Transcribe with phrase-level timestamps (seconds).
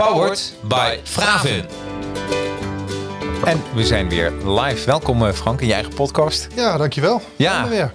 [0.00, 1.64] Powered by Fravin.
[3.44, 4.86] En we zijn weer live.
[4.86, 6.48] Welkom eh, Frank in je eigen podcast.
[6.54, 7.22] Ja, dankjewel.
[7.36, 7.92] Ja, weer.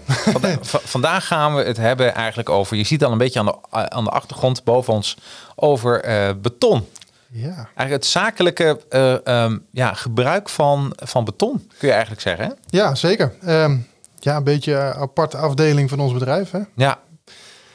[0.96, 4.04] Vandaag gaan we het hebben eigenlijk over, je ziet al een beetje aan de, aan
[4.04, 5.18] de achtergrond boven ons,
[5.55, 6.88] over eh, beton.
[7.32, 7.55] Ja.
[7.55, 12.46] Eigenlijk het zakelijke eh, ehm, ja, gebruik van, van beton, kun je eigenlijk zeggen.
[12.46, 12.52] Hè?
[12.66, 13.34] ja, zeker.
[13.46, 13.77] Ehm,
[14.20, 16.52] ja, een beetje een aparte afdeling van ons bedrijf.
[16.52, 16.60] Hè?
[16.76, 16.99] Ja,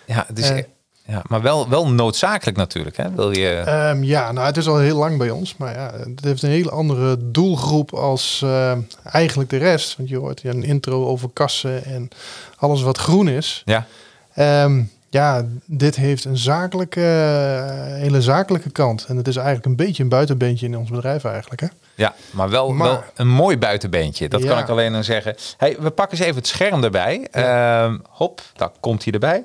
[0.07, 0.63] ja, het is.
[1.11, 2.97] Ja maar wel, wel noodzakelijk natuurlijk.
[2.97, 3.11] Hè?
[3.15, 5.57] Wil je, Ehm, ja, nou, het is al heel lang bij ons.
[5.57, 8.73] Maar ja, het heeft een hele andere doelgroep als eh,
[9.05, 9.97] eigenlijk de rest.
[9.97, 12.09] Want je hoort een intro over kassen en
[12.57, 13.63] alles wat groen is.
[13.65, 13.87] ja,
[14.35, 19.05] Ehm, ja, dit heeft een zakelijke, eh, hele zakelijke kant.
[19.09, 21.61] En het is eigenlijk een beetje een buitenbeentje in ons bedrijf eigenlijk.
[21.61, 21.67] Hè?
[21.95, 24.29] ja, maar wel, Maar- wel een mooi buitenbeentje.
[24.29, 24.59] Dat kan Ja.
[24.59, 25.35] ik alleen maar zeggen.
[25.57, 27.29] Hey, we pakken eens even het scherm erbij.
[27.31, 29.45] Ehm, hop, daar komt hij erbij.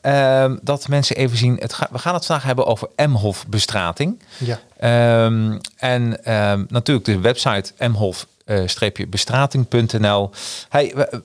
[0.00, 1.56] Ehm, dat mensen even zien.
[1.60, 4.22] Het ga- we gaan het vandaag hebben over Emhof bestrating.
[4.38, 4.60] Ja.
[4.76, 10.30] Ehm, en ehm, natuurlijk de website mhof-bestrating.nl.
[10.68, 11.16] Hey, w- w-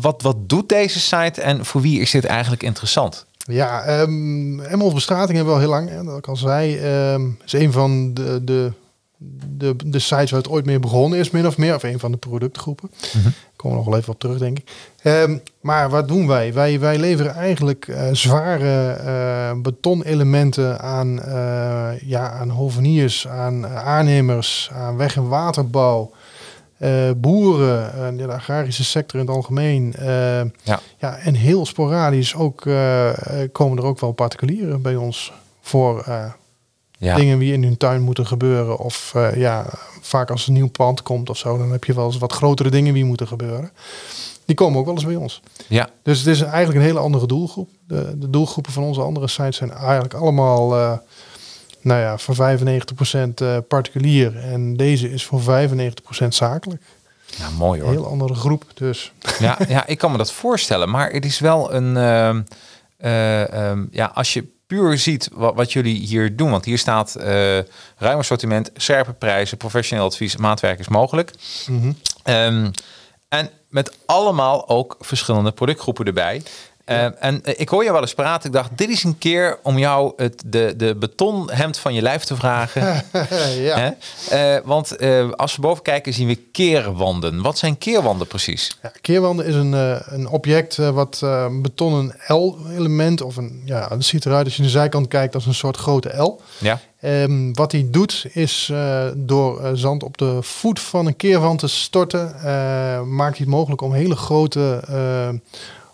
[0.00, 3.26] wat, wat doet deze site en voor wie is dit eigenlijk interessant?
[3.44, 5.88] Ja, um, Emmels Bestrating hebben we al heel lang.
[5.88, 6.74] Hè, dat ik al zei,
[7.44, 8.72] is een van de, de,
[9.56, 11.74] de, de sites waar het ooit mee begonnen is, min of meer.
[11.74, 12.90] Of een van de productgroepen.
[13.16, 13.28] Mhm.
[13.60, 14.70] Komen we nog wel even op terug, denk ik.
[15.02, 16.52] Ehm, maar wat doen wij?
[16.52, 24.70] Wij, wij leveren eigenlijk eh, zware eh, betonelementen aan, eh, ja, aan hoveniers, aan aannemers,
[24.74, 26.10] aan weg- en waterbouw.
[27.16, 29.94] boeren, de agrarische sector in het algemeen.
[30.62, 30.80] Ja.
[30.98, 32.60] ja, en heel sporadisch ook
[33.52, 36.04] komen er ook wel particulieren bij ons voor
[37.00, 38.78] Ja, dingen die in hun tuin moeten gebeuren.
[38.78, 39.66] Of eh, ja,
[40.00, 42.70] vaak als een nieuw pand komt of zo, dan heb je wel eens wat grotere
[42.70, 43.70] dingen die moeten gebeuren.
[44.44, 45.40] Die komen ook wel eens bij ons.
[45.68, 47.68] ja, Dus het is eigenlijk een hele andere doelgroep.
[47.86, 50.92] De, de doelgroepen van onze andere sites zijn eigenlijk allemaal, eh,
[51.80, 54.36] nou ja, voor 95% eh, particulier.
[54.36, 56.82] En deze is voor 95% zakelijk.
[57.38, 57.94] nou, mooi Een hoor.
[57.94, 58.64] heel andere groep.
[58.74, 60.90] Dus Ja, ja, ik kan me dat voorstellen.
[60.90, 61.94] Maar het is wel een.
[63.90, 66.50] ja, als je puur ziet wat, wat jullie hier doen.
[66.50, 67.58] Want hier staat eh
[67.96, 71.32] ruim assortiment, scherpe prijzen, professioneel advies, maatwerk is mogelijk.
[71.66, 71.92] mhm.
[72.22, 72.70] Ehm,
[73.28, 76.42] en met allemaal ook verschillende productgroepen erbij.
[76.90, 78.48] Ehm, en eh, ik hoor je wel eens praten.
[78.48, 82.24] Ik dacht, dit is een keer om jou het, de, de betonhemd van je lijf
[82.24, 83.04] te vragen.
[83.62, 83.96] ja.
[84.30, 87.42] Eh, want eh, als we boven kijken zien we keerwanden.
[87.42, 88.78] Wat zijn keerwanden precies?
[88.82, 93.62] Ja, keerwanden is een, eh, een object eh, wat eh, een betonnen L-element of een
[93.64, 96.40] ja, het ziet eruit als je de zijkant kijkt als een soort grote L.
[96.58, 101.16] Ja, Ehm, wat hij doet is eh, door eh, zand op de voet van een
[101.16, 105.28] keerwand te storten, eh, maakt hij het mogelijk om hele grote eh,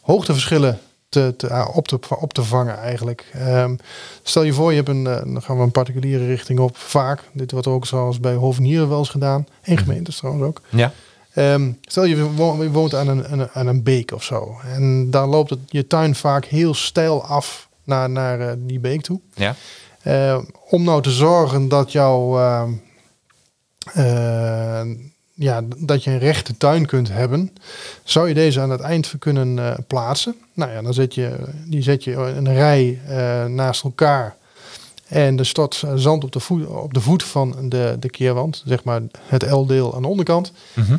[0.03, 0.79] hoogteverschillen
[1.09, 3.31] te, te, ah, op, te, op te vangen eigenlijk.
[3.33, 3.77] Ehm,
[4.23, 7.23] stel je voor, je hebt een, eh, dan gaan we een particuliere richting op, vaak.
[7.33, 10.61] Dit wordt ook zoals bij hovenieren wel eens gedaan, in gemeentes trouwens ook.
[10.71, 10.93] ja,
[11.35, 14.57] Ehm, stel je wo- je woont aan een, aan een, aan een beek of zo.
[14.65, 19.01] En daar loopt het, je tuin vaak heel steil af naar, naar eh, die beek
[19.03, 19.21] toe.
[19.35, 19.55] ja.
[20.03, 20.39] Eh,
[20.69, 22.71] om nou te zorgen dat jouw ehm,
[23.95, 24.81] eh,
[25.37, 27.51] ja, dat je een rechte tuin kunt hebben,
[28.05, 30.35] zou je deze aan het eind kunnen eh, plaatsen.
[30.53, 34.37] Nou ja, dan zet je die zet je in een rij eh, naast elkaar.
[35.09, 38.63] En er stort eh, zand op de voet, op de voet van de, de keerwand,
[38.67, 40.53] zeg maar het L-deel aan de onderkant.
[40.75, 40.97] Mhm.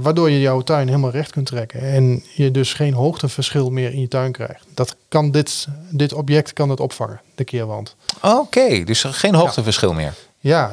[0.00, 1.80] Waardoor je jouw tuin helemaal recht kunt trekken.
[1.80, 4.66] En je dus geen hoogteverschil meer in je tuin krijgt.
[4.74, 7.96] Dat kan dit, dit object kan het opvangen, de keerwand.
[8.22, 10.14] Oké, dus geen hoogteverschil meer.
[10.38, 10.72] Ja,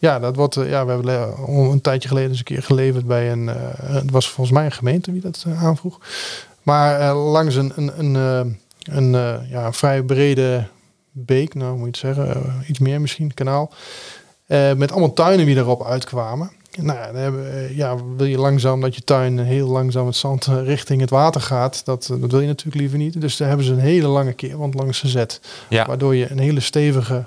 [0.00, 3.32] ja, dat wordt, eh, ja, we hebben een tijdje geleden eens een keer geleverd bij
[3.32, 5.98] een, eh, het was volgens mij een gemeente wie dat eh, aanvroeg.
[6.62, 9.12] Maar langs een, een, een, een
[9.48, 10.66] ja, vrij brede
[11.10, 13.72] beek, nou moet je het zeggen, iets meer misschien, kanaal.
[14.76, 16.50] met allemaal tuinen die erop uitkwamen.
[16.78, 20.46] Nou ja, dan hebben, ja, wil je langzaam dat je tuin heel langzaam het zand
[20.46, 21.84] richting het water gaat.
[21.84, 23.20] Dat, dat wil je natuurlijk liever niet.
[23.20, 25.40] Dus daar hebben ze een hele lange keerwand langs gezet.
[25.68, 27.24] Ja, Waardoor je een hele stevige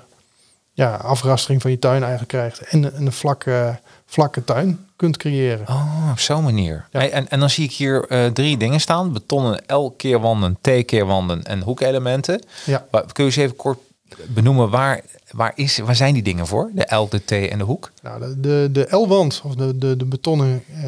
[0.76, 2.60] ja, afrastering van je tuin eigenlijk krijgt.
[2.60, 5.68] En een, vlakke, vlakke tuin kunt creëren.
[5.68, 6.86] Oh, op zo'n manier.
[6.90, 6.98] Ja.
[6.98, 9.12] Hey, en, en dan zie ik hier eh, drie dingen staan.
[9.12, 12.42] Betonnen L-keerwanden, T-keerwanden en hoekelementen.
[12.64, 12.86] Ja.
[12.90, 13.78] Kun je eens even kort
[14.26, 15.00] benoemen waar,
[15.30, 16.70] waar, is, waar zijn die dingen voor?
[16.74, 17.90] De L, de T en de hoek?
[18.02, 20.86] Nou, de, de, de L-wand, of de, de, de betonnen eh,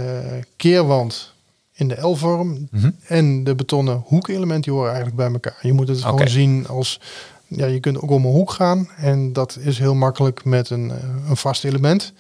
[0.56, 1.34] keerwand
[1.72, 2.90] in de L-vorm Mhm.
[3.06, 5.58] en de betonnen hoekelement, die horen eigenlijk bij elkaar.
[5.60, 7.00] Je moet het gewoon zien als,
[7.46, 10.90] ja, je kunt ook om een hoek gaan en dat is heel makkelijk met een,
[10.90, 10.96] eh,
[11.28, 12.12] een vast element.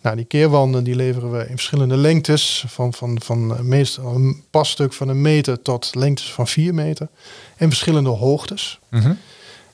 [0.00, 4.42] Nou, die keerwanden die leveren we in verschillende lengtes, van, van, van eh, meestal een
[4.50, 7.08] passtuk van een meter tot lengtes van 4 meter
[7.56, 8.78] en verschillende hoogtes.
[8.90, 9.12] Mhm.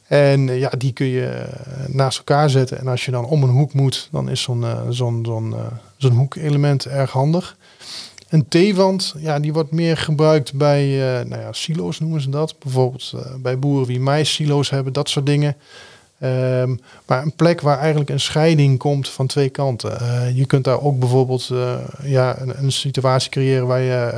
[0.07, 1.45] En eh, ja, die kun je
[1.87, 2.79] naast elkaar zetten.
[2.79, 5.55] En als je dan om een hoek moet, dan is zo'n zo'n zo'n
[5.97, 7.57] zo'n hoekelement erg handig.
[8.33, 12.59] Een T-wand, ja, die wordt meer gebruikt bij eh, nou ja, silo's noemen ze dat.
[12.59, 15.57] Bijvoorbeeld eh, bij boeren die mais-silo's hebben, dat soort dingen.
[16.19, 16.77] Ehm,
[17.07, 20.01] maar een plek waar eigenlijk een scheiding komt van twee kanten.
[20.01, 21.51] Eh, je kunt daar ook bijvoorbeeld
[22.03, 24.13] ja, een, een situatie creëren waar je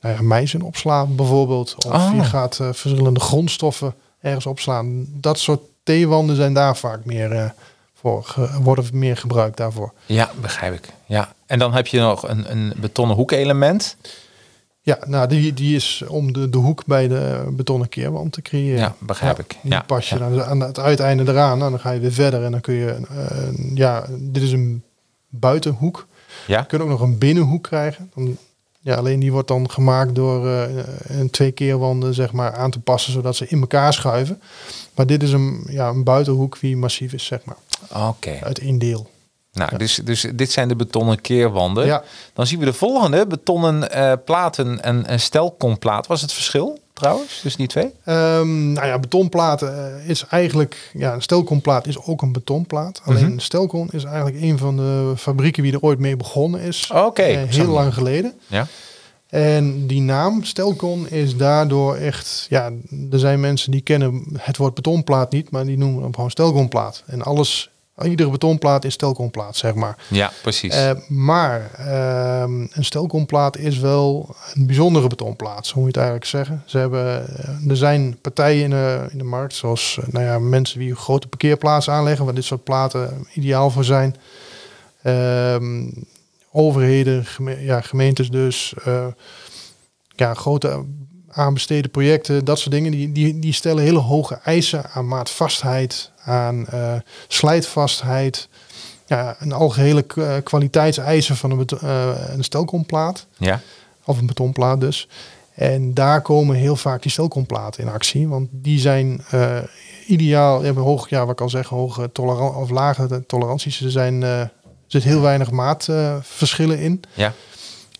[0.00, 1.74] nou ja, in opslaat bijvoorbeeld.
[1.86, 2.10] Of Oh.
[2.14, 5.06] je gaat verschillende grondstoffen ergens opslaan.
[5.12, 7.54] Dat soort T-wanden zijn daar vaak meer
[8.06, 9.92] voor, worden meer gebruikt daarvoor.
[10.06, 10.88] Ja, begrijp ik.
[11.06, 11.32] Ja.
[11.46, 13.96] En dan heb je nog een, een betonnen hoekelement.
[14.80, 18.78] Ja, nou die, die is om de, de hoek bij de betonnen keerwand te creëren.
[18.78, 19.56] Ja, begrijp Ja, ik.
[19.62, 20.24] Die Ja, pas je ja.
[20.24, 21.58] aan, aan het uiteinde eraan.
[21.58, 22.96] Nou, dan ga je weer verder en dan kun je...
[23.08, 24.82] eh, ja, dit is een
[25.28, 26.06] buitenhoek.
[26.46, 26.58] Ja?
[26.58, 28.10] Je kunt ook nog een binnenhoek krijgen.
[28.14, 28.36] Dan,
[28.80, 30.62] ja, alleen die wordt dan gemaakt door eh,
[31.06, 33.12] een twee keerwanden zeg maar, aan te passen...
[33.12, 34.40] zodat ze in elkaar schuiven.
[34.96, 37.56] Maar dit is een, ja, een buitenhoek die massief is, zeg maar.
[38.08, 38.38] Oké.
[38.42, 39.10] Uit één deel.
[39.52, 41.86] Nou, dus, dus dit zijn de betonnen keerwanden.
[41.86, 42.02] Ja.
[42.32, 43.26] Dan zien we de volgende.
[43.26, 46.06] Betonnen eh, platen en een stelkomplaat.
[46.06, 47.92] Was het verschil trouwens tussen die twee?
[48.04, 50.90] Ehm, nou ja, betonplaten eh, is eigenlijk...
[50.92, 53.00] Ja, een stelkomplaat is ook een betonplaat.
[53.04, 55.62] Alleen een stelkom is eigenlijk een van de fabrieken...
[55.62, 56.90] wie er ooit mee begonnen is.
[56.94, 57.22] Oké.
[57.22, 58.32] Eh, heel lang geleden.
[58.46, 58.66] Ja.
[59.36, 62.46] En die naam Stelcon is daardoor echt...
[62.48, 62.72] Ja,
[63.10, 65.50] er zijn mensen die kennen het woord betonplaat niet...
[65.50, 67.02] maar die noemen hem gewoon Stelconplaat.
[67.06, 67.70] En alles...
[68.04, 69.96] Iedere betonplaat is Stelconplaat, zeg maar.
[70.08, 70.74] Ja, precies.
[70.74, 76.26] Eh, maar ehm, een stelkomplaat is wel een bijzondere betonplaat, zo moet je het eigenlijk
[76.26, 76.62] zeggen.
[76.66, 80.38] Ze hebben, eh, er zijn partijen in de, in de markt, zoals eh, nou ja,
[80.38, 84.16] mensen die grote parkeerplaatsen aanleggen, waar dit soort platen ideaal voor zijn.
[85.02, 85.88] Ehm,
[86.56, 89.06] overheden, geme- ja, gemeentes dus, eh,
[90.16, 90.84] ja, grote
[91.28, 96.66] aanbesteden projecten, dat soort dingen, die, die, die stellen hele hoge eisen aan maatvastheid, aan
[96.66, 96.94] eh,
[97.28, 98.48] slijtvastheid
[99.06, 103.26] ja, een algehele eh, kwaliteitseisen van een, eh, een stelkomplaat.
[103.38, 103.60] ja.
[104.04, 105.08] Of een betonplaat dus.
[105.54, 108.28] En daar komen heel vaak die stelkomplaten in actie.
[108.28, 109.58] Want die zijn eh,
[110.06, 113.80] ideaal, hebben hoog, ja, wat ik al zeg, hoge toleran of lage toleranties.
[113.80, 114.50] Er zijn,
[114.86, 117.00] zit heel weinig maatverschillen in.
[117.14, 117.32] Ja.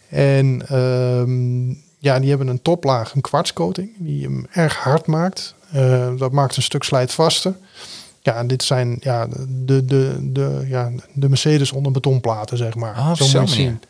[0.08, 1.68] En ehm,
[1.98, 5.54] ja, die hebben een toplaag, een kwartscoating, die hem erg hard maakt.
[5.72, 7.54] Eh, dat maakt een stuk slijtvaster.
[8.22, 12.94] Ja, en dit zijn ja, de, de, de, ja, de Mercedes onder betonplaten, zeg maar.
[12.94, 13.80] Ah, Zo moet je zien.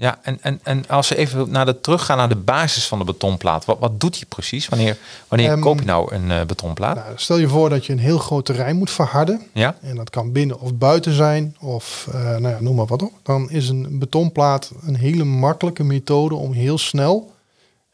[0.00, 3.04] Ja, en, en, en als we even naar de, teruggaan naar de basis van de
[3.04, 3.64] betonplaat.
[3.64, 4.68] Wat, wat doet die precies?
[4.68, 4.96] Wanneer,
[5.28, 6.94] wanneer Ehm, koop je nou een eh, betonplaat?
[6.94, 9.42] Nou, stel je voor dat je een heel groot terrein moet verharden.
[9.52, 9.76] ja?
[9.80, 13.12] En dat kan binnen of buiten zijn, of eh, nou ja, noem maar wat op.
[13.22, 17.32] Dan is een betonplaat een hele makkelijke methode om heel snel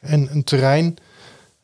[0.00, 0.96] en een terrein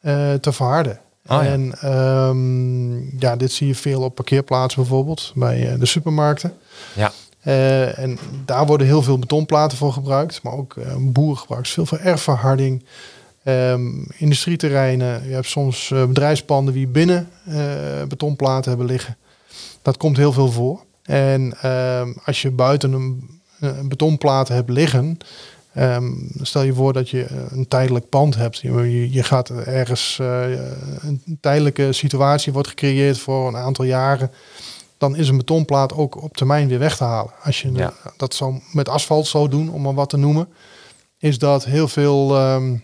[0.00, 0.98] eh, te verharden.
[1.26, 1.44] Oh ja.
[1.44, 6.54] En ehm, ja, dit zie je veel op parkeerplaatsen bijvoorbeeld, bij de supermarkten.
[6.94, 7.12] Ja.
[7.42, 11.86] Eh, en daar worden heel veel betonplaten voor gebruikt, maar ook eh boeren gebruiken veel
[11.86, 12.84] voor erfverharding.
[13.42, 17.28] Ehm, industrieterreinen, je hebt soms eh, bedrijfspanden die binnen
[18.08, 19.16] betonplaten hebben liggen.
[19.82, 20.80] Dat komt heel veel voor.
[21.02, 23.40] En ehm, als je buiten een,
[23.88, 25.18] betonplaat hebt liggen,
[25.72, 28.58] ehm, stel je voor dat je een tijdelijk pand hebt.
[28.58, 30.18] Je, je- gaat ergens,
[31.00, 34.30] een tijdelijke situatie wordt gecreëerd voor een aantal jaren.
[35.02, 37.32] Dan is een betonplaat ook op termijn weer weg te halen.
[37.42, 37.92] Als je Ja.
[38.16, 40.48] dat zo met asfalt zou doen, om maar wat te noemen,
[41.18, 42.76] is dat heel veel ehm,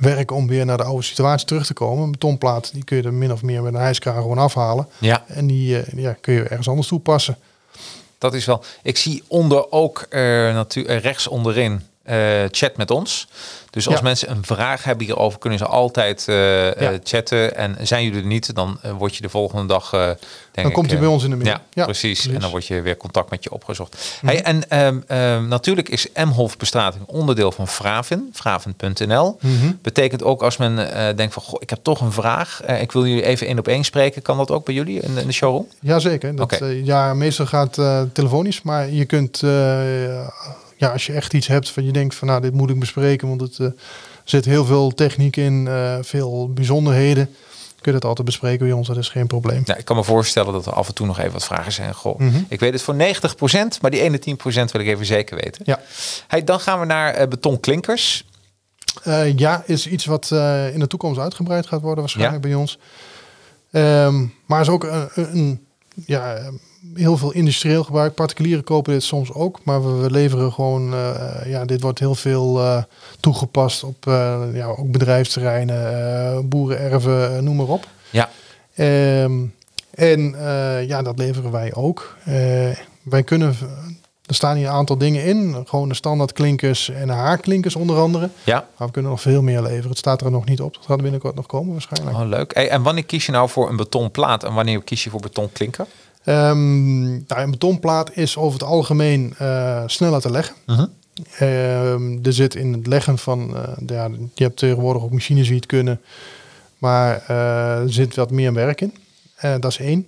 [0.00, 2.04] werk om weer naar de oude situatie terug te komen.
[2.04, 4.88] Een betonplaat die kun je er min of meer met een hijskraan gewoon afhalen.
[4.98, 7.36] ja, En die eh, ja, kun je ergens anders toepassen.
[8.18, 8.62] dat is wel.
[8.82, 10.20] Ik zie onder ook eh,
[10.54, 13.28] natu- eh, rechts onderin eh, chat met ons.
[13.70, 14.02] Dus als Ja.
[14.02, 17.56] mensen een vraag hebben hierover, kunnen ze altijd eh, eh, chatten.
[17.56, 19.90] En zijn jullie er niet, dan word je de volgende dag.
[19.90, 20.18] denk
[20.52, 21.48] Dan ik, komt hij bij ons in de mail.
[21.48, 22.00] Ja, Ja, precies.
[22.00, 22.26] precies.
[22.26, 22.34] Mhm.
[22.34, 24.18] En dan wordt je weer contact met je opgezocht.
[24.26, 29.36] Hey, en ehm, ehm, natuurlijk is Emhof bestrating onderdeel van Vraven, vraven.nl.
[29.40, 29.72] Mhm.
[29.82, 30.76] Betekent ook als men
[31.16, 32.62] denkt van, goh, ik heb toch een vraag.
[32.80, 34.22] ik wil jullie even één op één spreken.
[34.22, 35.66] Kan dat ook bij jullie in, in de showroom?
[35.80, 36.36] Jazeker.
[36.36, 37.78] Dat, ja, meestal gaat
[38.12, 38.62] telefonisch.
[38.62, 39.42] Maar je kunt,
[40.84, 43.28] ja, als je echt iets hebt van je denkt van nou, dit moet ik bespreken.
[43.28, 43.66] Want het eh,
[44.24, 47.30] zit heel veel techniek in, eh, veel bijzonderheden.
[47.80, 49.62] kun je het altijd bespreken bij ons, dat is geen probleem.
[49.76, 51.94] Ik kan me voorstellen dat er af en toe nog even wat vragen zijn.
[51.94, 52.38] Goh, Mhm.
[52.48, 55.62] ik weet het voor 90%, maar die ene 10% wil ik even zeker weten.
[55.64, 55.80] Ja.
[56.28, 58.24] Hey, dan gaan we naar eh, betonklinkers.
[59.36, 60.30] Ja, is iets wat
[60.72, 62.78] in de toekomst uitgebreid gaat worden waarschijnlijk bij ons.
[63.70, 65.66] Ehm, maar is ook een, een-
[66.06, 66.50] ja,
[66.94, 68.14] heel veel industrieel gebruik.
[68.14, 72.60] Particulieren kopen dit soms ook, maar we, leveren gewoon, eh, ja, dit wordt heel veel
[72.60, 72.82] eh,
[73.20, 75.92] toegepast op eh, ja, ook bedrijfsterreinen,
[76.34, 77.86] eh boerenerven, eh, noem maar op.
[78.10, 78.30] Ja.
[78.74, 79.42] Ehm,
[79.90, 82.16] en eh, ja, dat leveren wij ook.
[82.24, 82.34] Eh,
[83.02, 83.56] wij kunnen,
[84.26, 87.96] er staan hier een aantal dingen in, gewoon de standaard klinkers en de haarklinkers onder
[87.96, 88.30] andere.
[88.44, 89.88] Ja, Maar we kunnen nog veel meer leveren.
[89.88, 90.74] Het staat er nog niet op.
[90.74, 92.16] Dat gaat binnenkort nog komen waarschijnlijk.
[92.16, 92.54] oh, leuk.
[92.54, 95.86] Hey, en wanneer kies je nou voor een betonplaat en wanneer kies je voor betonklinker?
[96.24, 100.54] Ehm, nou, een betonplaat is over het algemeen eh, sneller te leggen.
[100.66, 100.86] Mhm.
[101.38, 105.56] Ehm, er zit in het leggen van, eh, ja, je hebt tegenwoordig ook machines die
[105.56, 106.00] het kunnen,
[106.78, 108.94] maar eh, er zit wat meer werk in.
[109.60, 110.06] Dat is één.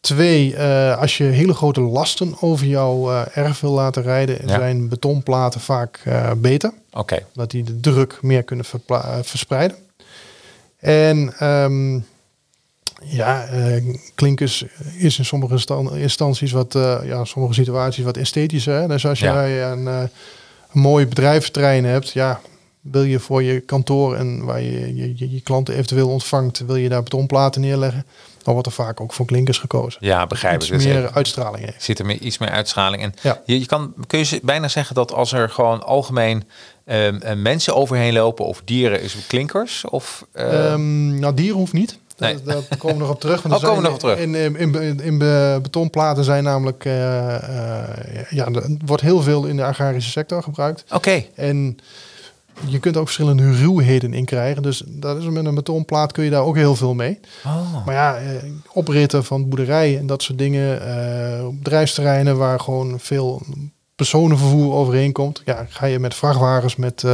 [0.00, 0.58] Twee,
[0.92, 4.54] als je hele grote lasten over jouw erf wil laten rijden, Ja.
[4.58, 6.02] zijn betonplaten vaak
[6.36, 6.72] beter.
[6.92, 8.66] Oké, dat die de druk meer kunnen
[9.22, 9.76] verspreiden.
[10.78, 11.98] En ehm,
[13.04, 14.64] ja, eh, klinkers
[14.96, 18.74] is in sommige stan- instanties wat, eh, ja, in sommige situaties wat esthetischer.
[18.80, 18.86] Hè?
[18.88, 19.32] Dus als Ja.
[19.34, 20.00] jij een, eh,
[20.72, 22.40] een mooi bedrijventerrein hebt, ja,
[22.80, 26.76] wil je voor je kantoor en waar je je, je, je klanten eventueel ontvangt, wil
[26.76, 28.06] je daar betonplaten neerleggen,
[28.42, 30.06] dan wordt er vaak ook voor klinkers gekozen.
[30.06, 30.72] ja, begrijp Iets ik.
[30.76, 31.82] Dus meer uitstraling heeft.
[31.82, 33.02] zit er meer, iets meer uitstraling.
[33.02, 33.40] En Ja.
[33.46, 36.44] je, je kan, kun je bijna zeggen dat als er gewoon algemeen
[36.84, 39.84] ehm, eh, mensen overheen lopen of dieren, is het klinkers?
[39.88, 41.98] Of, eh, Ehm, nou, dieren hoeft niet.
[42.18, 42.34] Nee.
[42.42, 43.42] Daar, daar komen we nog op terug.
[43.42, 44.18] want Oh, komen we nog op terug.
[44.18, 46.84] In, in, in, in, in be- betonplaten zijn namelijk...
[46.84, 50.84] eh, eh, ja, er wordt heel veel in de agrarische sector gebruikt.
[50.92, 51.76] Oké, En
[52.66, 54.62] je kunt ook verschillende ruwheden in krijgen.
[54.62, 57.20] Dus dat is, met een betonplaat kun je daar ook heel veel mee.
[57.44, 57.86] oh.
[57.86, 58.24] Maar ja, eh,
[58.72, 60.80] opritten van boerderijen en dat soort dingen.
[61.46, 63.42] op bedrijfsterreinen waar gewoon veel
[63.96, 65.42] personenvervoer overheen komt.
[65.44, 67.04] Ja, ga je met vrachtwagens met...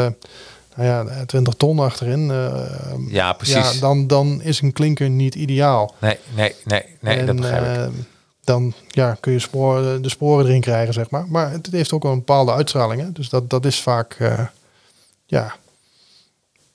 [0.78, 2.30] nou ja, 20 ton achterin.
[2.30, 3.72] eh, ja, precies.
[3.74, 5.94] ja, dan, dan is een klinker niet ideaal.
[6.00, 7.94] Nee, nee, nee, nee dat begrijp ik.
[7.94, 8.00] eh,
[8.44, 11.24] dan ja, kun je sporen, de sporen erin krijgen, zeg maar.
[11.28, 13.00] Maar het heeft ook een bepaalde uitstraling.
[13.00, 13.12] Hè?
[13.12, 14.40] Dus dat, dat is vaak, eh,
[15.26, 15.54] ja...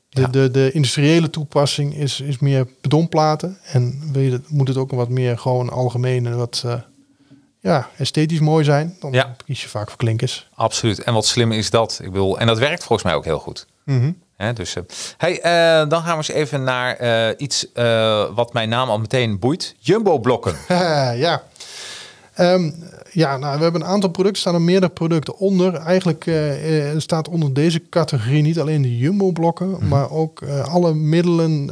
[0.10, 0.28] De, Ja.
[0.28, 3.58] de, de industriële toepassing is, is meer betonplaten.
[3.64, 6.74] En wil je, moet het ook wat meer gewoon algemeen en wat eh,
[7.60, 8.96] ja, esthetisch mooi zijn.
[9.00, 9.36] Dan Ja.
[9.46, 10.50] kies je vaak voor klinkers.
[10.54, 11.04] Absoluut.
[11.04, 12.00] En wat slim is dat?
[12.04, 13.66] Ik bedoel, en dat werkt volgens mij ook heel goed.
[14.44, 14.84] Hè, dus, eh,
[15.18, 17.68] hey, eh, dan gaan we eens even naar eh, iets
[18.36, 19.76] wat mijn naam al meteen boeit.
[19.80, 20.56] Jumbo-blokken.
[21.26, 21.44] ja.
[22.34, 22.72] Ehm,
[23.12, 25.76] ja, nou, we hebben een aantal producten, staan er meerdere producten onder.
[25.76, 26.32] Eigenlijk
[26.98, 31.70] staat onder deze categorie niet alleen de jumbo-blokken, maar ook alle middelen,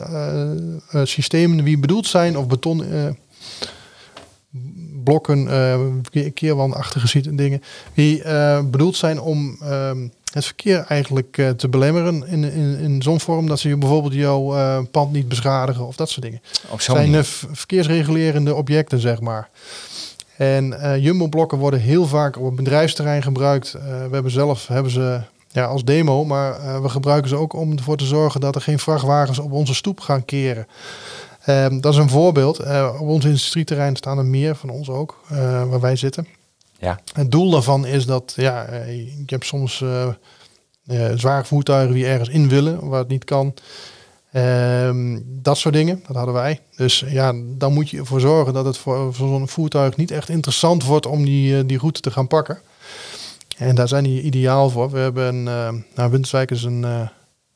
[1.04, 2.84] systemen die bedoeld zijn, of beton
[5.04, 5.48] blokken,
[6.10, 7.62] keer- keerwandachtige dingen,
[7.94, 8.24] die
[8.64, 13.48] bedoeld zijn om ehm, het verkeer eigenlijk eh, te belemmeren in, in, in zo'n vorm
[13.48, 17.16] dat ze je bijvoorbeeld jouw eh, pand niet beschadigen of dat soort dingen Op zijn
[17.16, 19.50] eh, verkeersregulerende objecten, zeg maar.
[20.38, 23.72] En jumbo-blokken worden heel vaak op het bedrijfsterrein gebruikt.
[23.72, 25.22] We hebben zelf hebben ze
[25.52, 28.80] ja, als demo, maar we gebruiken ze ook om ervoor te zorgen dat er geen
[28.80, 30.68] vrachtwagens op onze stoep gaan keren.
[31.46, 32.60] Ehm, dat is een voorbeeld.
[33.00, 35.20] Op ons industrieterrein staan er meer van ons ook,
[35.70, 36.28] waar wij zitten.
[36.82, 37.00] Ja.
[37.14, 40.08] Het doel daarvan is dat ja, eh, je hebt soms eh,
[40.86, 43.54] eh, zware voertuigen die ergens in willen, waar het niet kan.
[44.32, 46.60] Ehm, dat soort dingen, dat hadden wij.
[46.76, 50.30] Dus ja, dan moet je ervoor zorgen dat het voor, voor zo'n voertuig niet echt
[50.30, 52.60] interessant wordt om die, die route te gaan pakken.
[53.58, 54.92] En daar zijn die ideaal voor.
[54.92, 56.84] We hebben een, nou, Winterswijk is een,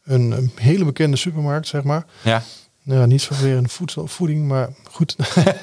[0.04, 2.06] een, een hele bekende supermarkt, zeg maar.
[2.22, 2.44] Ja.
[2.86, 5.16] Nou, niet zozeer in voedsel, voeding, maar goed.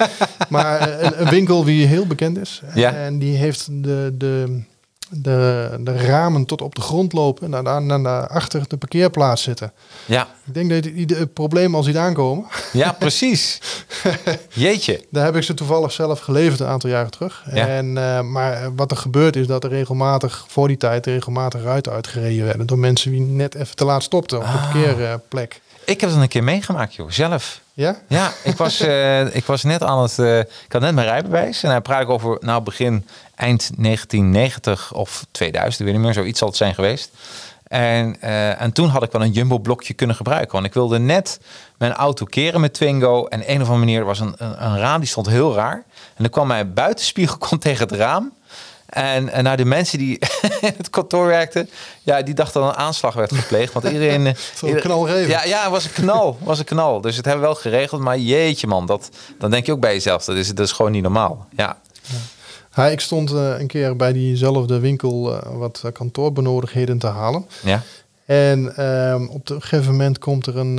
[0.49, 2.63] maar eh, een, een winkel die heel bekend is.
[2.75, 2.93] Ja.
[2.93, 4.63] En die heeft de, de,
[5.11, 7.55] de, de ramen tot op de grond lopen.
[7.55, 9.73] En daar, daar, daar achter de parkeerplaats zitten.
[10.07, 10.29] Ja.
[10.45, 12.47] Ik denk dat die- het probleem al ziet aankomen.
[12.73, 13.61] ja, precies.
[14.53, 15.05] Jeetje.
[15.11, 17.45] Daar heb ik ze toevallig zelf geleverd een aantal jaren terug.
[17.55, 17.67] Ja.
[17.67, 21.93] En, eh, maar wat er gebeurt is dat er regelmatig, voor die tijd, regelmatig ruiten
[21.93, 22.67] uitgereden werden.
[22.67, 24.63] Door mensen die net even te laat stopten op de Ah.
[24.73, 25.61] parkeerplek.
[25.85, 27.11] Ik heb dat een keer meegemaakt, joh.
[27.11, 27.61] Zelf.
[27.73, 27.97] Ja?
[28.09, 30.19] Ja, ik was, eh, ik was net aan het...
[30.19, 31.63] eh, ik had net mijn rijbewijs.
[31.63, 35.81] En hij praat ik over nou, begin, eind 1990 of 2000.
[35.81, 37.11] Ik weet niet meer, zoiets zal het zijn geweest.
[37.73, 40.53] En, eh, en toen had ik wel een jumbo-blokje kunnen gebruiken.
[40.53, 41.41] Want ik wilde net
[41.79, 43.27] mijn auto keren met Twingo.
[43.27, 45.85] En een of andere manier was een, een, een raam die stond heel raar.
[46.15, 48.33] En dan kwam mijn buitenspiegel kon tegen het raam.
[48.93, 50.19] En, en nou, de mensen die
[50.61, 51.71] in het kantoor werkten,
[52.03, 53.73] ja, die dachten dat een aanslag werd gepleegd.
[53.73, 54.27] Want iedereen...
[54.27, 55.29] eh, Zo'n ieder- knal geven.
[55.29, 56.39] Ja, ja, het was een knal.
[56.43, 57.01] was een knal.
[57.01, 58.01] Dus het hebben we wel geregeld.
[58.01, 59.09] Maar jeetje man, dat,
[59.39, 60.25] dan denk je ook bij jezelf.
[60.25, 61.47] Dat is, dat is gewoon niet normaal.
[61.57, 61.77] Ja,
[62.75, 67.47] Ja, ik stond eh, een keer bij diezelfde winkel eh, wat kantoorbenodigdheden te halen.
[67.63, 67.83] ja.
[68.27, 70.77] En ehm, op een gegeven moment komt er een,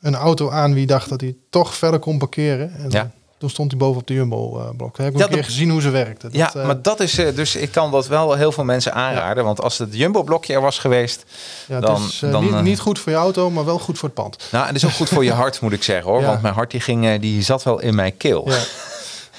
[0.00, 2.74] een auto aan wie dacht dat hij toch verder kon parkeren.
[2.74, 3.10] En Ja.
[3.38, 4.96] Toen stond hij boven op de Jumbo-blok.
[4.98, 6.28] heb ik Ja, een keer gezien hoe ze werkte.
[6.32, 7.18] ja, Dat, eh, maar dat is...
[7.18, 9.44] eh, Dus ik kan dat wel heel veel mensen aanraden.
[9.44, 11.24] Want als het Jumbo-blokje er was geweest...
[11.66, 13.78] ja, dan- het is eh, dan, niet, eh, niet goed voor je auto, maar wel
[13.78, 14.36] goed voor het pand.
[14.52, 16.20] Nou, en dat is ook goed voor je hart, moet ik zeggen hoor.
[16.26, 16.26] Ja.
[16.26, 18.50] Want mijn hart die ging, eh, die zat wel in mijn keel.
[18.50, 18.58] Ja.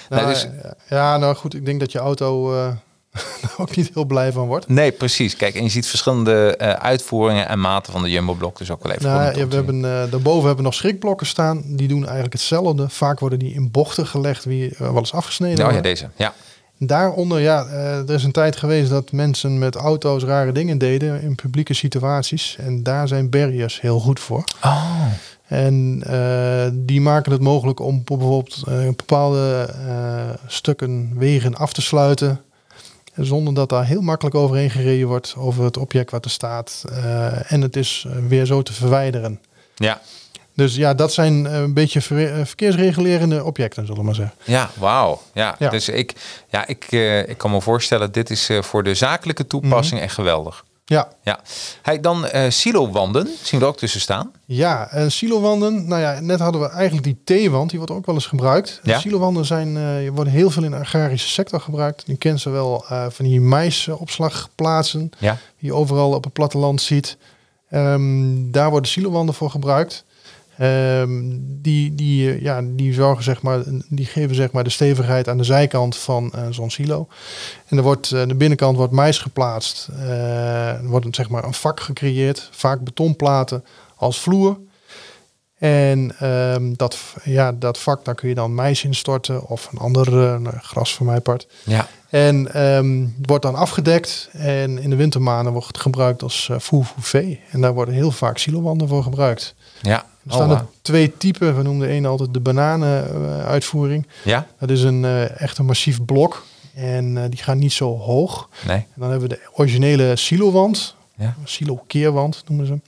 [0.10, 2.68] Nee, nou, dus- ja, ja, nou goed, ik denk dat je auto eh
[3.42, 4.68] daar ook niet heel blij van wordt.
[4.68, 5.36] Nee, precies.
[5.36, 8.58] Kijk, en je ziet verschillende eh, uitvoeringen en maten van de Jumbo-blok.
[8.58, 11.64] Dus ook wel even Nou, ja, we hebben, eh, daarboven hebben we nog schrikblokken staan.
[11.66, 12.90] Die doen eigenlijk hetzelfde.
[12.90, 16.10] Vaak worden die in bochten gelegd, wie eh, wel eens afgesneden Oh ja, deze.
[16.16, 16.34] Ja.
[16.80, 17.66] Daaronder, ja,
[18.08, 22.56] er is een tijd geweest dat mensen met auto's rare dingen deden in publieke situaties.
[22.60, 24.44] En daar zijn barriers heel goed voor.
[24.64, 25.06] Oh.
[25.48, 26.04] En
[26.74, 29.70] die maken het mogelijk om bijvoorbeeld eh, bepaalde
[30.48, 32.42] stukken wegen af te sluiten.
[33.18, 36.84] Zonder dat daar heel makkelijk overheen gereden wordt over het object wat er staat.
[36.90, 39.40] Eh, en het is eh, weer zo te verwijderen.
[39.76, 40.02] Ja.
[40.54, 44.36] Dus ja, dat zijn eh, een beetje ver- verkeersregulerende objecten, zullen we maar zeggen.
[44.44, 45.22] Ja, wauw.
[45.34, 45.70] Ja, Ja.
[45.70, 46.14] dus ik,
[46.50, 46.86] ja, ik,
[47.28, 50.66] ik kan me voorstellen, dit is voor de zakelijke toepassing echt geweldig.
[50.90, 51.40] Ja, Ja.
[51.82, 54.32] Hey, dan eh silo-wanden, zien we er ook tussen staan.
[54.46, 55.88] Ja, en silowanden.
[55.88, 58.80] Nou ja, net hadden we eigenlijk die T-wand, die wordt ook wel eens gebruikt.
[58.84, 59.00] Ja.
[59.00, 62.04] Silowanden zijn, eh, worden heel veel in de agrarische sector gebruikt.
[62.06, 65.38] Je kent ze wel eh, van die maisopslagplaatsen, Ja.
[65.60, 67.18] die je overal op het platteland ziet.
[67.70, 70.04] Ehm, daar worden silowanden voor gebruikt.
[70.58, 75.30] Ehm, die, die, eh, ja, die zorgen zeg maar, die geven zeg maar de stevigheid
[75.30, 77.08] aan de zijkant van eh, zo'n silo.
[77.68, 79.88] En er wordt, eh, de binnenkant wordt mais geplaatst.
[80.00, 83.64] Eh, er wordt een, zeg maar een vak gecreëerd, vaak betonplaten
[83.96, 84.60] als vloer.
[85.58, 90.40] En ehm, dat, ja, dat vak, daar kun je dan mais instorten of een ander
[90.62, 91.48] gras van mijn part.
[91.64, 91.88] Ja.
[92.10, 96.86] En het wordt dan afgedekt en in de wintermaanden wordt het gebruikt als uh, voer
[96.86, 97.42] voor vee.
[97.52, 99.56] En daar worden heel vaak silowanden voor gebruikt.
[99.82, 100.06] Ja.
[100.28, 101.58] Er staan Oh, er twee typen.
[101.58, 104.08] We noemen de ene altijd de bananenuitvoering.
[104.24, 104.48] ja?
[104.60, 106.46] Dat is een eh, echt een massief blok.
[106.76, 108.50] En eh, die gaan niet zo hoog.
[108.68, 108.78] Nee.
[108.78, 110.96] En dan hebben we de originele silowand.
[111.16, 111.36] Ja.
[111.44, 112.80] Silo-keerwand noemen ze.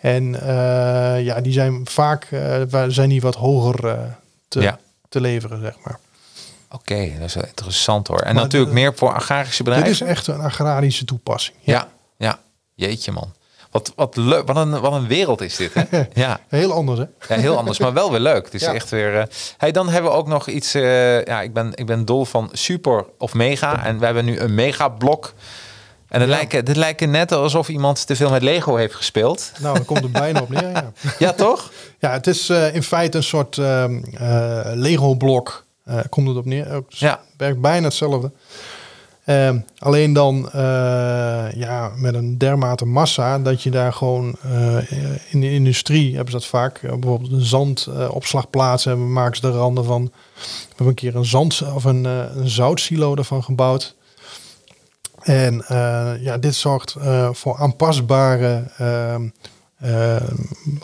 [0.00, 2.28] En eh, ja, die zijn vaak
[2.70, 3.98] waar- zijn die wat hoger
[4.48, 4.78] te, Ja.
[5.08, 5.98] te leveren, zeg maar.
[6.72, 8.18] Oké, dat is wel interessant hoor.
[8.20, 10.06] En Maar natuurlijk de- meer voor agrarische Dit bedrijven.
[10.06, 11.56] is echt een agrarische toepassing.
[11.60, 12.38] Ja, ja.
[12.74, 13.32] Jeetje man.
[13.70, 14.46] Wat, wat leuk.
[14.46, 15.74] Wat een, wat een wereld is dit.
[15.74, 15.82] Hè?
[16.24, 16.40] ja.
[16.48, 17.34] Heel anders, hè?
[17.34, 18.44] ja, heel anders, maar wel weer leuk.
[18.44, 18.74] Het is Ja.
[18.74, 19.18] echt weer.
[19.18, 19.24] eh
[19.56, 20.74] Hey, dan hebben we ook nog iets.
[20.74, 23.84] eh, ja, ik ben, ik ben dol van super of mega.
[23.84, 25.32] En we hebben nu een mega blok.
[26.08, 26.36] En het Ja.
[26.36, 29.52] lijken, dit lijken net alsof iemand te veel met Lego heeft gespeeld.
[29.60, 30.92] Nou, dan komt het bijna op neer, ja.
[31.18, 31.70] Ja, toch?
[31.98, 35.64] Ja, het is eh, in feite een soort ehm, eh, Lego-blok.
[36.08, 36.72] komt het op neer.
[36.72, 37.20] Ook, Ja.
[37.36, 38.30] Werkt bijna hetzelfde.
[39.30, 44.76] Ehm, alleen dan eh, ja, met een dermate massa dat je daar gewoon eh,
[45.30, 46.78] in de industrie hebben ze dat vaak.
[46.78, 50.04] eh, bijvoorbeeld een zandopslagplaats hebben, maken ze de randen van.
[50.04, 53.96] We hebben een keer een zand of een, een zoutsilo ervan gebouwd.
[55.20, 55.64] En
[56.20, 56.96] ja, dit zorgt
[57.32, 58.64] voor aanpasbare
[59.80, 60.16] eh,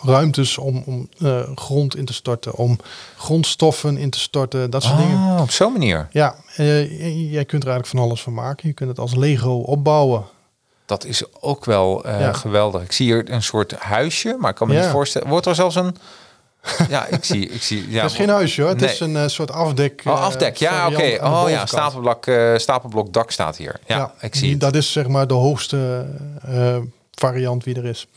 [0.03, 2.77] ruimtes om, om eh, grond in te storten, om
[3.17, 5.15] grondstoffen in te storten, dat soort dingen.
[5.15, 6.07] Oh, op zo'n manier.
[6.11, 8.67] Ja, eh, jij kunt er eigenlijk van alles van maken.
[8.67, 10.25] Je kunt het als Lego opbouwen.
[10.85, 12.33] Dat is ook wel eh, Ja.
[12.33, 12.81] geweldig.
[12.83, 14.81] Ik zie hier een soort huisje, maar ik kan me Ja.
[14.81, 15.27] niet voorstellen.
[15.27, 15.95] Wordt er zelfs een.
[16.89, 17.49] Ja, ik zie.
[17.49, 18.89] Ik zie ja, het is geen huisje hoor, het Nee.
[18.89, 20.01] is een soort afdek.
[20.05, 20.55] Oh, afdek.
[20.57, 21.17] Ja, oké.
[21.23, 22.25] Oh ja, stapelblok,
[22.57, 23.79] stapelblok dak staat hier.
[23.87, 24.57] Ja, ik zie die-.
[24.57, 26.05] Dat is zeg maar de hoogste
[27.15, 28.07] variant wie er is.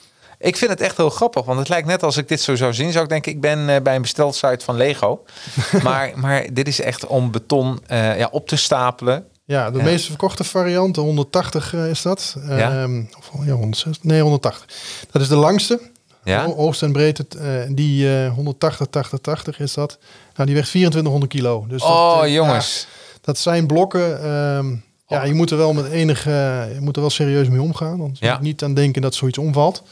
[0.43, 2.75] Ik vind het echt heel grappig, want het lijkt net als ik dit zo zou
[2.75, 5.25] zien, zou ik denken, ik ben eh, bij een bestelsite van Lego.
[5.83, 9.25] maar, maar dit is echt om beton eh, ja, op te stapelen.
[9.45, 9.85] Ja, de Ja.
[9.85, 12.37] meest verkochte variant, de 180 eh, is dat.
[12.49, 12.83] Ja.
[12.83, 14.03] Ehm, of ja, 160.
[14.05, 14.67] Nee, 180.
[15.11, 15.81] Dat is de langste.
[16.25, 16.45] Ja?
[16.81, 17.27] En breedte.
[17.75, 19.99] die eh 180, 80, 80 is dat.
[20.35, 21.65] Nou, die weegt 2400 kilo.
[21.69, 22.87] Dus oh, jongens.
[22.91, 24.23] ja, dat zijn blokken.
[24.23, 24.71] ehm,
[25.07, 25.27] ja, Oh.
[25.27, 26.31] je moet er wel met enige,
[26.75, 27.99] je moet er wel serieus mee omgaan.
[27.99, 28.33] Want je Ja.
[28.33, 29.83] moet niet aan denken dat zoiets omvalt.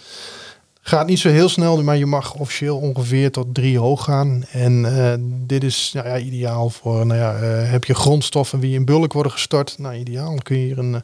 [0.88, 4.44] Gaat niet zo heel snel, maar je mag officieel ongeveer tot drie hoog gaan.
[4.50, 5.14] En eh,
[5.46, 9.12] dit is nou ja, ideaal voor, nou ja, eh, heb je grondstoffen die in bulk
[9.12, 9.78] worden gestort.
[9.78, 10.28] Nou, ideaal.
[10.28, 11.00] Dan kun je hier een, eh,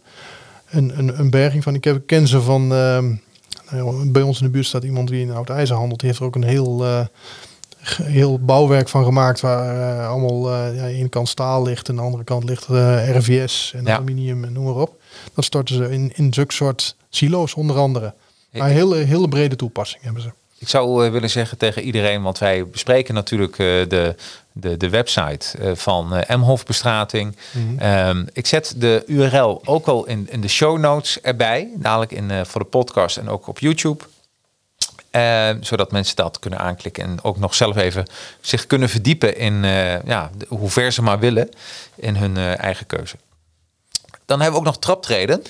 [0.70, 1.75] een, een, een berging van.
[1.75, 3.14] Ik heb, ken ze van, ehm,
[3.70, 6.01] nou ja, bij ons in de buurt staat iemand die in oud ijzer handelt.
[6.01, 6.85] Die heeft er ook een heel,
[8.03, 12.01] heel bouwwerk van gemaakt waar allemaal ja, aan de ene kant staal ligt en aan
[12.01, 12.66] de andere kant ligt
[13.16, 15.01] RVS en aluminium en noem maar op.
[15.35, 18.14] Dat storten ze in, in zulke soort silo's onder andere.
[18.55, 20.31] Maar een hele, hele brede toepassing hebben ze.
[20.59, 24.14] Ik zou eh, willen zeggen tegen iedereen, want wij bespreken natuurlijk eh, de,
[24.53, 27.37] de, de website eh, van eh Emhof Bestrating.
[27.79, 32.47] Ehm, ik zet de URL ook al in, in de show notes erbij, dadelijk in,
[32.47, 34.05] voor de podcast en ook op YouTube.
[35.14, 38.07] Eh, zodat mensen dat kunnen aanklikken en ook nog zelf even
[38.40, 41.49] zich kunnen verdiepen in eh, ja, hoe ver ze maar willen
[41.95, 43.17] in hun eigen keuze.
[44.25, 45.43] Dan hebben we ook nog traptreden.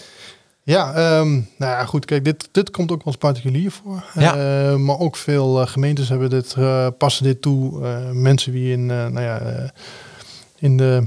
[0.65, 2.05] Ja, ehm, nou ja, goed.
[2.05, 4.05] Kijk, dit, dit komt ook als particulier voor.
[4.15, 4.37] Ja.
[4.37, 7.81] Eh, maar ook veel eh, gemeentes hebben dit, eh, passen dit toe.
[8.13, 9.41] Mensen die in, nou ja,
[10.59, 11.07] in de,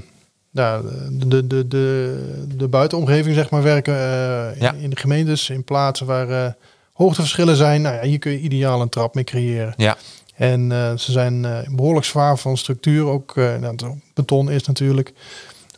[0.51, 3.93] ja, de, de, de, de, de buitenomgeving zeg maar, werken.
[3.93, 4.73] Ja.
[4.73, 6.55] in, in de gemeentes, in plaatsen waar
[6.93, 7.81] hoogteverschillen zijn.
[7.81, 9.73] Nou ja, hier kun je ideaal een trap mee creëren.
[9.77, 9.97] Ja,
[10.35, 13.05] En ze zijn eh, behoorlijk zwaar van structuur.
[13.05, 13.75] Ook nou,
[14.13, 15.13] beton is natuurlijk.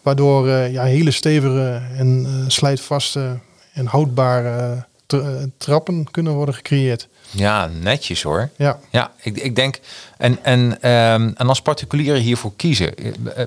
[0.01, 3.39] Waardoor ja, hele stevige en slijtvaste
[3.73, 7.07] en houdbare tra- eh, trappen kunnen worden gecreëerd.
[7.31, 8.49] ja netjes hoor.
[8.55, 9.79] Ja, Ja, ik, ik denk,
[10.17, 13.41] en, en, ehm, en als particulieren hiervoor kiezen, eh, eh,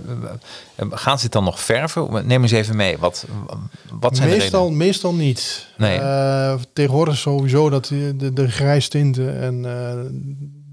[0.75, 2.27] eh, gaan ze het dan nog verven?
[2.27, 2.99] Neem eens even mee.
[2.99, 3.27] Wat,
[4.01, 5.67] wat zijn meestal, de meestal niet.
[5.77, 5.99] Nee.
[5.99, 10.01] Eh, tegenwoordig sowieso dat de, de, de grijstinten en eh,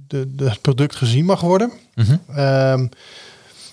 [0.07, 1.71] de, de, het product gezien mag worden.
[1.95, 2.15] Mhm.
[2.35, 2.87] Ehm,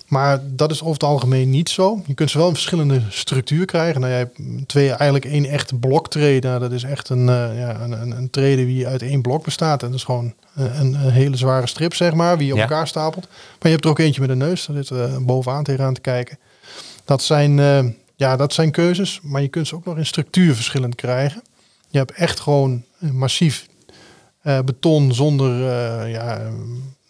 [0.06, 2.02] maar dat is over het algemeen niet zo.
[2.06, 4.00] Je kunt ze wel een verschillende structuur krijgen.
[4.00, 6.48] Nou, jij hebt twee, eigenlijk één echte bloktrede.
[6.48, 9.44] Nou, dat is echt een, eh, ja, een, een, een trede die uit één blok
[9.44, 9.82] bestaat.
[9.82, 12.58] En dat is gewoon een, een, een hele zware strip, zeg maar, die je op
[12.58, 12.64] Ja.
[12.64, 13.26] elkaar stapelt.
[13.28, 14.66] Maar je hebt er ook eentje met een neus.
[14.66, 16.38] Daar zit eh, bovenaan tegenaan te kijken.
[17.04, 17.84] Dat zijn, eh,
[18.16, 19.20] ja, dat zijn keuzes.
[19.22, 21.42] Maar je kunt ze ook nog in structuur verschillend krijgen.
[21.88, 23.66] Je hebt echt gewoon massief
[24.42, 26.46] eh, beton zonder, eh, ja, eh,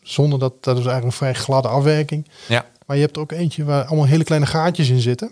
[0.02, 2.28] zonder dat, dat is eigenlijk een vrij gladde afwerking.
[2.48, 5.30] Ja, Maar je hebt er ook eentje waar allemaal hele kleine gaatjes in zitten.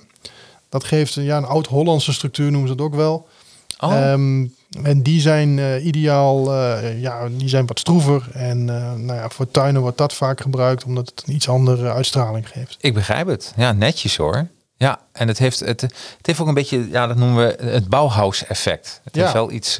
[0.68, 3.28] Dat geeft een, ja, een oud-Hollandse structuur, noemen ze het ook wel.
[3.80, 4.46] oh, Ehm,
[4.82, 8.28] en die zijn eh, ideaal, eh, ja, die zijn wat stroever.
[8.32, 11.92] En eh, nou ja, voor tuinen wordt dat vaak gebruikt, omdat het een iets andere
[11.92, 12.76] uitstraling geeft.
[12.80, 13.52] ik begrijp het.
[13.56, 14.46] Ja, netjes hoor.
[14.76, 17.88] Ja, en het heeft, het, het heeft ook een beetje, ja, dat noemen we het
[17.88, 19.00] Bauhaus-effect.
[19.04, 19.20] Het Ja.
[19.22, 19.78] heeft wel iets...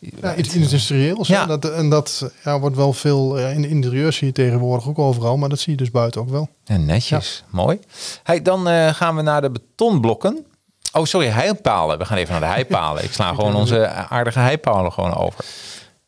[0.00, 1.28] Ja, iets industrieels.
[1.28, 1.46] Ja.
[1.46, 5.36] Dat, en dat ja, wordt wel veel in de interieur zie je tegenwoordig ook overal,
[5.36, 6.48] maar dat zie je dus buiten ook wel.
[6.64, 7.44] Ja, netjes.
[7.50, 7.78] Mooi.
[8.22, 10.46] Hey, dan eh, gaan we naar de betonblokken.
[10.92, 11.98] Oh, sorry, heipalen.
[11.98, 13.04] We gaan even naar de heipalen.
[13.04, 15.44] Ik sla gewoon onze aardige heipalen gewoon over.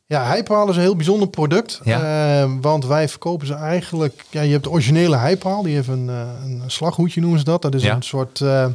[0.07, 1.81] Ja, heipaal is een heel bijzonder product.
[1.85, 2.41] Ja.
[2.43, 4.25] eh, want wij verkopen ze eigenlijk...
[4.31, 5.63] Ja, je hebt de originele heipaal.
[5.63, 7.63] Die heeft een, eh, een slaghoedje noemen ze dat.
[7.63, 7.95] Dat is Ja.
[7.95, 8.67] een soort eh,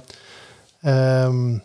[0.82, 1.58] ehm,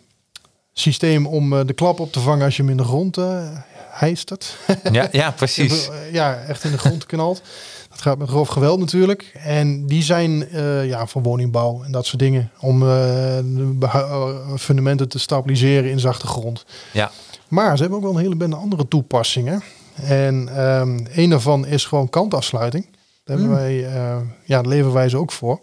[0.73, 3.43] systeem om eh, de klap op te vangen als je hem in de grond uh,
[3.89, 4.57] heistert.
[4.91, 5.89] Ja, ja precies.
[6.11, 7.41] ja, echt in de grond knalt.
[7.89, 9.31] Dat gaat met grof geweld natuurlijk.
[9.33, 12.51] En die zijn eh, ja, voor woningbouw en dat soort dingen.
[12.59, 16.65] Om eh, de eh, fundamenten te stabiliseren in zachte grond.
[16.93, 17.11] Ja,
[17.47, 19.63] Maar ze hebben ook wel een hele bende andere toepassingen.
[20.03, 22.87] En ehm een daarvan is gewoon kantafsluiting.
[23.23, 25.59] Daar hebben wij, eh, ja, leveren wij ze ook voor.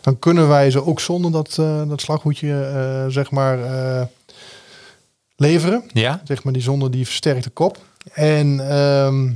[0.00, 4.06] Dan kunnen wij ze ook zonder dat, eh, dat slaghoedje, eh, zeg maar, eh,
[5.38, 5.84] leveren.
[5.92, 6.20] ja.
[6.24, 7.78] Zeg maar die zonder die versterkte kop.
[8.12, 9.32] En ehm,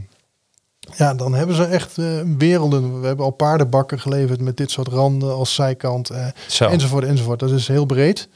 [0.97, 3.01] ja, dan hebben ze echt eh, werelden.
[3.01, 6.11] We hebben al paardenbakken geleverd met dit soort randen als zijkant.
[6.47, 6.69] Zo.
[6.69, 7.41] enzovoort, enzovoort.
[7.41, 8.29] Dat is heel breed.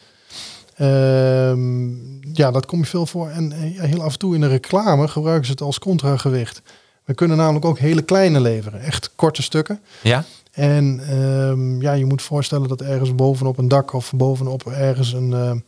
[0.76, 1.90] Ehm,
[2.33, 3.29] ja, dat komt je veel voor.
[3.29, 6.62] En eh, heel af en toe in de reclame gebruiken ze het als contragewicht.
[7.05, 8.81] We kunnen namelijk ook hele kleine leveren.
[8.81, 9.81] Echt korte stukken.
[10.02, 15.12] Ja, En ehm, ja, je moet voorstellen dat ergens bovenop een dak of bovenop ergens
[15.12, 15.64] een,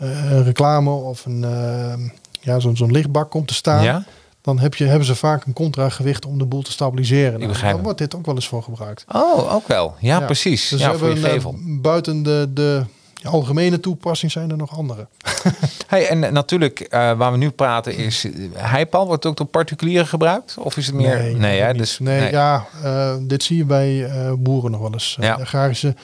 [0.00, 1.92] een reclame of een, eh,
[2.40, 3.82] ja, zo'n zo'n lichtbak komt te staan.
[3.82, 4.04] ja.
[4.42, 7.32] Dan heb je, hebben ze vaak een contragewicht om de boel te stabiliseren.
[7.38, 9.04] Nou, begrijp daar wordt dit ook wel eens voor gebruikt.
[9.12, 9.94] Oh, ook wel.
[9.98, 10.24] Ja, Ja.
[10.26, 10.68] precies.
[10.68, 11.54] Dus ja, voor eh, gevel.
[11.64, 12.84] buiten de, de
[13.22, 15.06] algemene toepassing zijn er nog andere.
[15.86, 18.24] Hey, en eh, natuurlijk, eh, waar we nu praten is...
[18.24, 20.54] eh, Heipal wordt ook door particulieren gebruikt?
[20.58, 21.18] Of is het meer...
[21.18, 21.72] Nee, nee, hè?
[21.74, 25.16] Dus, nee, ja, eh, dit zie je bij eh, boeren nog wel eens.
[25.20, 25.34] Eh, Ja.
[25.34, 25.94] agrarische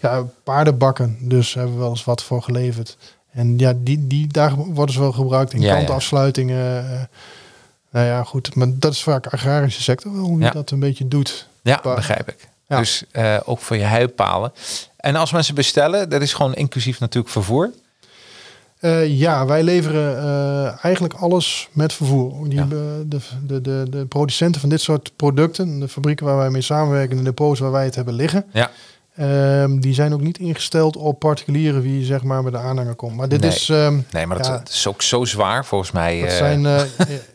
[0.00, 2.96] ja, paardenbakken, dus hebben we wel eens wat voor geleverd.
[3.34, 6.90] En ja, die, die, daar worden ze wel gebruikt in Ja, kantafsluitingen.
[6.90, 7.00] eh,
[7.90, 10.50] nou ja, goed, maar dat is vaak agrarische sector hoe je Ja.
[10.50, 11.48] dat een beetje doet.
[11.62, 12.48] Ja, begrijp ik.
[12.68, 12.78] Ja.
[12.78, 14.52] Dus eh, ook voor je heipalen.
[14.96, 17.70] En als mensen bestellen, dat is gewoon inclusief natuurlijk vervoer.
[18.80, 22.48] Eh, ja, wij leveren eigenlijk alles met vervoer.
[22.48, 22.64] Die, Ja.
[22.64, 23.06] de,
[23.46, 27.22] de, de, de producenten van dit soort producten, de fabrieken waar wij mee samenwerken, de
[27.22, 28.70] depots waar wij het hebben liggen, Ja.
[29.16, 33.16] Ehm, die zijn ook niet ingesteld op particulieren wie zeg maar met de aanhanger komt.
[33.16, 33.50] Maar dit Nee.
[33.50, 33.68] is...
[33.68, 34.62] ehm, Nee, maar dat, Ja.
[34.70, 36.20] is ook zo zwaar volgens mij.
[36.20, 36.80] dat eh, zijn, eh,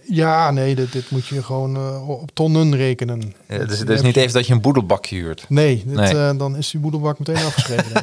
[0.07, 3.33] ja, nee, dit, dit moet je gewoon eh, op tonnen rekenen.
[3.47, 5.45] eh, Dat- dus het is niet even dat je een boedelbakje huurt.
[5.49, 6.13] Nee, dit, Nee.
[6.17, 8.01] eh, dan is die boedelbak meteen afgeschreven.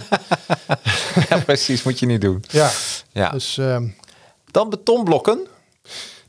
[1.29, 1.83] ja, precies.
[1.83, 2.45] Moet je niet doen.
[2.49, 2.71] ja,
[3.13, 3.31] Ja.
[3.31, 3.59] dus...
[3.59, 3.87] ehm,
[4.51, 5.39] Dan betonblokken.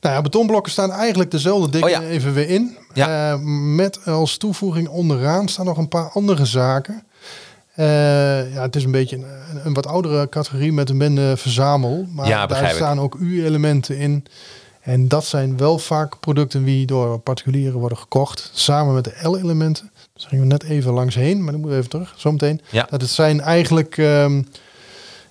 [0.01, 2.01] Nou ja, betonblokken staan eigenlijk dezelfde dikke Oh ja.
[2.01, 2.77] even weer in.
[2.93, 3.31] Ja.
[3.31, 3.39] Eh,
[3.75, 7.03] met als toevoeging onderaan staan nog een paar andere zaken.
[7.77, 9.25] Eh, ja, het is een beetje een,
[9.63, 12.05] een wat oudere categorie met een bende verzamel.
[12.13, 14.25] Maar Ja, daar staan ook U-elementen in.
[14.81, 18.49] En dat zijn wel vaak producten die door particulieren worden gekocht.
[18.53, 19.91] Samen met de L-elementen.
[20.13, 22.61] Daar gingen we net even langs heen, maar dan moeten we even terug, zometeen.
[22.69, 22.87] Ja.
[22.89, 24.41] Dat het zijn eigenlijk ehm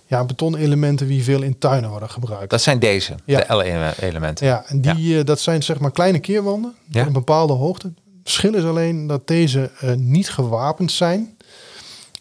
[0.08, 2.50] ja, betonelementen die veel in tuinen worden gebruikt.
[2.50, 3.14] Dat zijn deze.
[3.24, 3.38] Ja.
[3.40, 4.46] De L-elementen.
[4.46, 7.06] Ja, en die, eh, dat zijn zeg maar kleine keerwanden Ja.
[7.06, 7.86] een bepaalde hoogte.
[7.86, 11.35] Het verschil is alleen dat deze eh, niet gewapend zijn.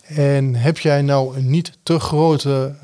[0.07, 2.75] En heb jij nou een niet te grote,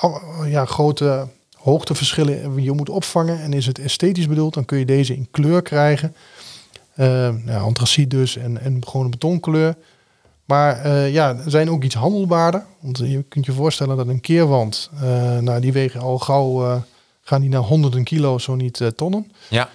[0.00, 4.78] al- ja, grote hoogteverschillen die je moet opvangen en is het esthetisch bedoeld, dan kun
[4.78, 6.14] je deze in kleur krijgen.
[6.94, 9.76] Eh ja, antraciet dus en, en gewoon een betonkleur.
[10.44, 12.64] Maar eh, ja, er zijn ook iets handelbaarder.
[12.80, 14.90] Want je kunt je voorstellen dat een keerwand,
[15.40, 16.82] nou, die wegen al gauw,
[17.22, 19.32] gaan die naar honderden kilo, zo niet tonnen.
[19.48, 19.68] Ja.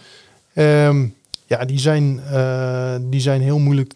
[0.53, 1.07] Ehm,
[1.45, 2.21] ja, die zijn,
[3.09, 3.93] die zijn heel moeilijk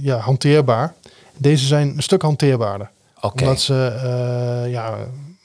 [0.00, 0.94] ja, hanteerbaar.
[1.40, 2.90] Deze zijn een stuk hanteerbaarder.
[3.20, 3.42] Oké.
[3.42, 4.96] Omdat ze, eh, ja,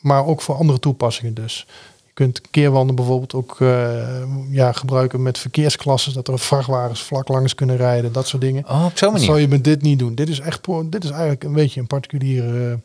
[0.02, 1.66] maar ook voor andere toepassingen dus.
[2.06, 7.56] Je kunt keerwanden bijvoorbeeld ook eh, ja, gebruiken met verkeersklassen, dat er vrachtwagens vlak langs
[7.56, 8.64] kunnen rijden, dat soort dingen.
[8.70, 9.26] Oh, op zo'n Dat manier.
[9.26, 10.16] zou je met dit niet doen.
[10.16, 12.78] Dit is echt, dit is eigenlijk een beetje een particulier eh,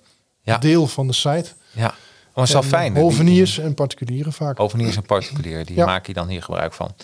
[0.43, 0.59] Ja.
[0.59, 1.47] deel van de site.
[1.73, 1.95] Ja.
[2.41, 2.95] Oh, is wel En fijn.
[2.95, 3.01] hè?
[3.01, 4.59] Hoveniers en particulieren vaak.
[4.59, 5.85] Hoveniers en particulier, die Ja.
[5.85, 6.95] maak je dan hier gebruik van.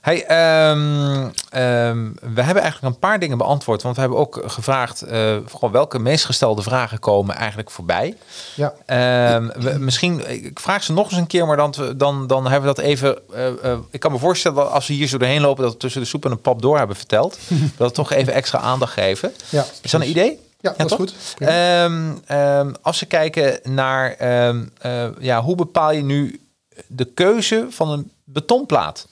[0.00, 3.82] Hey, ehm, ehm, we hebben eigenlijk een paar dingen beantwoord.
[3.82, 5.04] Want we hebben ook gevraagd,
[5.46, 8.16] vooral welke meest gestelde vragen komen eigenlijk voorbij.
[8.54, 8.74] Ja.
[8.86, 12.68] Ehm, we, misschien, ik vraag ze nog eens een keer, maar dan, dan, dan hebben
[12.68, 13.18] we dat even.
[13.34, 15.78] eh, eh, ik kan me voorstellen dat als we hier zo doorheen lopen, dat we
[15.78, 17.38] tussen de soep en de pap door hebben verteld.
[17.76, 19.32] dat we toch even extra aandacht geven.
[19.48, 20.38] Ja, Is dat een idee?
[20.62, 21.14] Ja, dat is goed.
[21.38, 26.40] Ehm, ehm, als we kijken naar ehm, eh, ja, hoe bepaal je nu
[26.86, 29.08] de keuze van een betonplaat?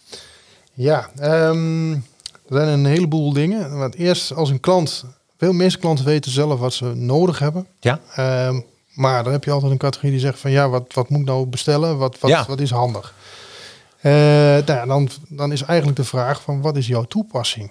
[0.72, 1.54] Ja, er
[2.48, 3.78] zijn een heleboel dingen.
[3.78, 5.04] Want eerst als een klant,
[5.38, 7.66] veel meeste klanten weten zelf wat ze nodig hebben.
[7.80, 8.00] Ja.
[8.94, 11.26] Maar dan heb je altijd een categorie die zegt van ja, wat, wat moet ik
[11.26, 11.98] nou bestellen?
[11.98, 12.44] Wat, wat, Ja.
[12.48, 13.14] wat is handig?
[14.00, 17.70] Eh, nou ja, dan, dan is eigenlijk de vraag van wat is jouw toepassing?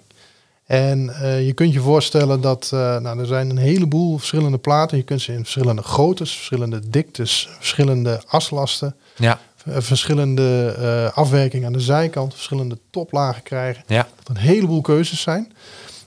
[0.69, 4.97] En eh, je kunt je voorstellen dat eh, nou, er zijn een heleboel verschillende platen.
[4.97, 11.65] Je kunt ze in verschillende groottes, verschillende diktes, verschillende aslasten, Ja, eh, verschillende eh, afwerking
[11.65, 15.51] aan de zijkant, verschillende toplagen krijgen ja, dat een heleboel keuzes zijn.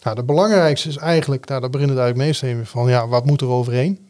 [0.02, 3.26] Nou, de belangrijkste is eigenlijk, nou, daar begint het eigenlijk meestal mee van, ja, wat
[3.26, 4.06] moet er overheen?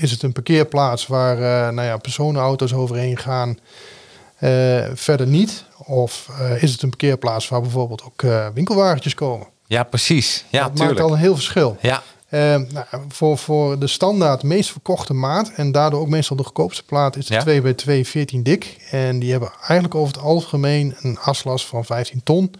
[0.00, 1.36] Is het een parkeerplaats waar
[1.72, 3.58] nou ja, personenauto's overheen gaan?
[4.94, 5.64] Verder niet.
[5.86, 8.22] Of is het een parkeerplaats waar bijvoorbeeld ook
[8.54, 9.52] winkelwagentjes komen?
[9.74, 10.44] Ja, precies.
[10.50, 11.76] Ja, dat maakt al een heel verschil.
[11.80, 16.42] Ja, Eh, nou, voor, voor de standaard meest verkochte maat en daardoor ook meestal de
[16.44, 17.40] goedkoopste plaat is de Ja.
[17.40, 18.76] 2 bij 2 14 dik.
[18.90, 22.54] En die hebben eigenlijk over het algemeen een aslast van 15 ton.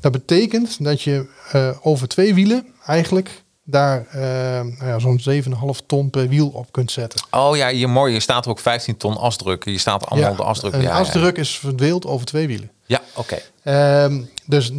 [0.00, 4.20] Dat betekent dat je eh, over twee wielen eigenlijk daar eh,
[4.60, 7.20] nou ja, zo'n 7,5 ton per wiel op kunt zetten.
[7.30, 8.12] Oh ja, je mooi.
[8.12, 9.64] Je staat ook 15 ton asdruk.
[9.64, 10.72] Je staat allemaal de asdruk.
[10.72, 12.70] een Ja, asdruk is verdeeld over twee wielen.
[12.86, 13.38] Ja, oké.
[13.62, 14.70] Ehm, dus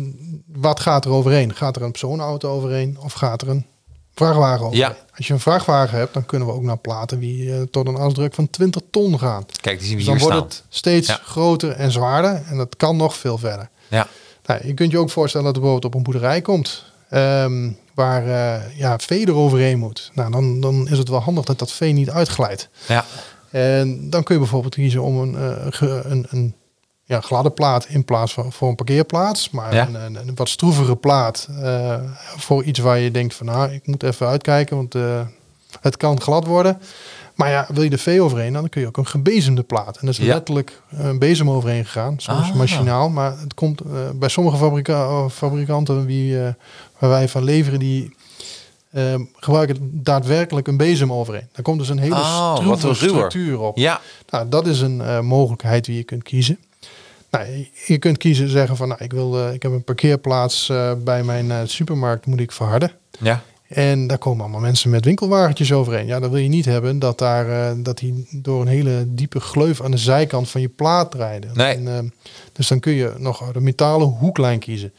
[0.63, 1.55] wat gaat er overheen?
[1.55, 3.65] Gaat er een personenauto overheen of gaat er een
[4.15, 4.79] vrachtwagen overheen?
[4.89, 4.95] Ja.
[5.17, 7.95] Als je een vrachtwagen hebt, dan kunnen we ook naar platen die eh, tot een
[7.95, 9.45] asdruk van 20 ton gaan.
[9.61, 10.65] Kijk, die zien we Dus dan hier wordt staan.
[10.67, 11.19] het steeds Ja.
[11.23, 13.69] groter en zwaarder en dat kan nog veel verder.
[13.87, 14.07] Ja,
[14.45, 18.27] Nou, je kunt je ook voorstellen dat er bijvoorbeeld op een boerderij komt ehm, waar
[18.27, 20.11] eh, ja, vee er overheen moet.
[20.13, 22.69] Nou, dan, dan is het wel handig dat dat vee niet uitglijdt.
[22.87, 23.05] ja,
[23.49, 26.55] En dan kun je bijvoorbeeld kiezen om een, eh, ge- een, een
[27.05, 29.49] ja, gladde plaat in plaats van voor een parkeerplaats.
[29.49, 29.87] Maar Ja.
[29.87, 31.95] een, een, een wat stroevere plaat eh,
[32.37, 35.21] voor iets waar je denkt van nou, ik moet even uitkijken, want eh,
[35.81, 36.81] het kan glad worden.
[37.35, 39.97] Maar ja, wil je de vee overheen, dan kun je ook een gebezemde plaat.
[39.97, 40.33] En dat is Ja.
[40.33, 42.55] letterlijk een bezem overheen gegaan, soms Ah.
[42.55, 43.09] machinaal.
[43.09, 46.47] Maar het komt eh, bij sommige fabrika fabrikanten eh,
[46.99, 48.15] waar wij van leveren, die
[48.91, 51.47] eh, gebruiken daadwerkelijk een bezem overheen.
[51.51, 53.77] Daar komt dus een hele Oh, structuur op.
[53.77, 54.01] ja.
[54.29, 56.57] Nou, dat is een mogelijkheid die je kunt kiezen.
[57.33, 60.91] Nou, je- kunt kiezen zeggen van, nou, ik, wil, eh, ik heb een parkeerplaats eh,
[61.03, 62.91] bij mijn eh, supermarkt, moet ik verharden.
[63.19, 63.41] ja.
[63.67, 66.05] En daar komen allemaal mensen met winkelwagentjes overheen.
[66.05, 69.81] Ja, dan wil je niet hebben dat, daar, dat die door een hele diepe gleuf
[69.81, 71.51] aan de zijkant van je plaat rijden.
[71.53, 71.75] Nee.
[71.75, 72.13] En,
[72.51, 74.93] dus dan kun je nog een metalen hoeklijn kiezen.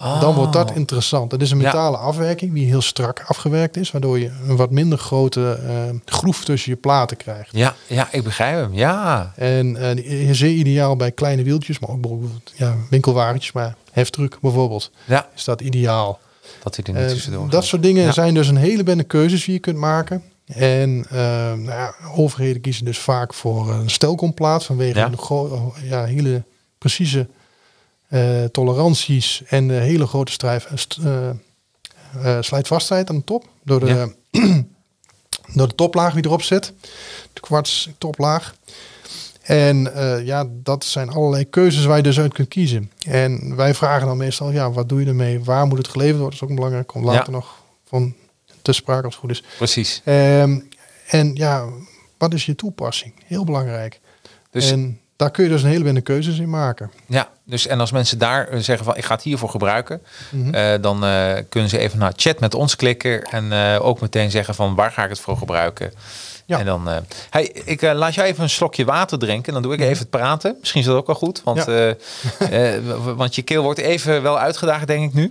[0.00, 0.76] Dan wordt dat Oh.
[0.76, 1.32] interessant.
[1.32, 1.64] Het is een Ja.
[1.64, 6.44] metalen afwerking die heel strak afgewerkt is, waardoor je een wat minder grote eh, groef
[6.44, 7.48] tussen je platen krijgt.
[7.52, 8.74] Ja, ja, ik begrijp hem.
[8.74, 9.32] Ja.
[9.36, 14.90] En eh, zeer ideaal bij kleine wieltjes, maar ook bijvoorbeeld ja, winkelwagentjes, maar heftruck bijvoorbeeld,
[15.04, 16.18] Ja, is dat ideaal.
[16.62, 18.12] dat hij er niet tussendoor dat soort dingen Ja.
[18.12, 20.22] zijn dus een hele bende keuzes die je kunt maken.
[20.46, 21.16] En eh,
[21.52, 25.10] nou ja, overheden kiezen dus vaak voor een stelkomplaat vanwege Ja.
[25.30, 26.42] een ja, hele
[26.78, 27.28] precieze
[28.10, 31.34] eh, toleranties en hele grote strijf, eh, eh,
[32.42, 33.48] slijtvastheid aan de top.
[33.64, 34.08] Door de, Ja.
[35.56, 36.72] door de toplaag die erop zit.
[37.32, 38.54] De kwarts toplaag.
[39.42, 39.92] En
[40.24, 42.90] ja, dat zijn allerlei keuzes waar je dus uit kunt kiezen.
[43.06, 45.44] En wij vragen dan meestal, ja, wat doe je ermee?
[45.44, 46.38] Waar moet het geleverd worden?
[46.38, 46.86] Dat is ook belangrijk.
[46.86, 47.30] Komt later Ja.
[47.30, 48.14] nog van
[48.62, 49.42] te sprake als het goed is.
[49.56, 50.00] Precies.
[50.04, 50.58] Ehm,
[51.06, 51.64] en ja,
[52.18, 53.12] wat is je toepassing?
[53.24, 54.00] Heel belangrijk.
[54.50, 56.90] Dus, en daar kun je dus een hele bende keuzes in maken.
[57.06, 60.54] ja, dus en als mensen daar eh, zeggen van ik ga het hiervoor gebruiken, Mhm.
[60.54, 64.54] eh, dan eh, kunnen ze even naar chat met ons klikken en ook meteen zeggen
[64.54, 65.92] van waar ga ik het voor gebruiken.
[66.46, 66.58] Ja.
[66.58, 66.88] En dan,
[67.30, 69.52] hey, ik laat jou even een slokje water drinken.
[69.52, 70.56] Dan doe ik even het praten.
[70.60, 71.92] Misschien is dat ook wel goed, want, Mhm.
[72.50, 72.80] Ja.
[73.16, 75.30] want je keel wordt even wel uitgedaagd, denk ik nu.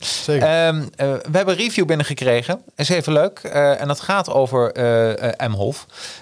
[0.00, 0.48] Zeker.
[0.66, 2.60] Ehm, eh, we hebben een review binnengekregen.
[2.76, 3.38] Is even leuk.
[3.78, 5.32] En dat gaat over eh eh,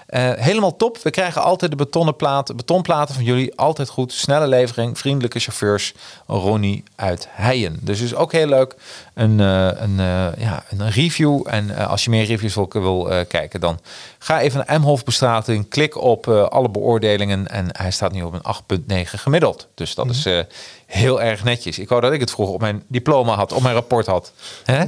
[0.06, 0.98] Eh, helemaal top.
[0.98, 3.56] We krijgen altijd de betonnen platen, betonplaten van jullie.
[3.56, 4.12] Altijd goed.
[4.12, 4.98] Snelle levering.
[4.98, 5.94] Vriendelijke chauffeurs.
[6.26, 7.78] Ronnie uit Heijen.
[7.80, 8.74] Dus is ook heel leuk.
[9.14, 11.42] Een, eh, een, eh, ja, een review.
[11.46, 13.78] En als je meer reviews wil, wil kijken, dan
[14.18, 15.68] ga even naar M-Hof bestrating.
[15.68, 17.48] Klik op alle beoordelingen.
[17.48, 19.68] En hij staat nu op een 8,9 gemiddeld.
[19.74, 20.38] Dus dat is eh,
[20.86, 21.78] heel erg netjes.
[21.78, 24.32] Ik wou dat ik het vroeger op mijn diploma had, op mijn rapport had.
[24.64, 24.84] Hè?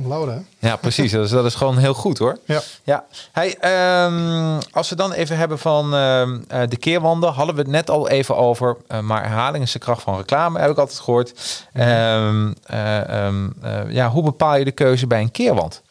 [0.58, 1.12] Ja, precies.
[1.12, 2.38] Dat is, dat is gewoon heel goed hoor.
[2.44, 2.60] Ja.
[2.84, 3.04] Ja.
[3.32, 7.70] Hey, ehm, als we dan even hebben van ehm, eh, de keerwanden, hadden we het
[7.70, 8.76] net al even over.
[8.86, 11.32] eh, maar herhaling is de kracht van reclame, heb ik altijd gehoord.
[11.72, 15.82] Eh, ehm, eh, ja, hoe bepaal je de keuze bij een keerwand?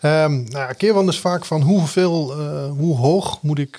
[0.00, 2.32] Nou, ja, keerwand is vaak van hoeveel,
[2.68, 3.78] hoe hoog moet ik,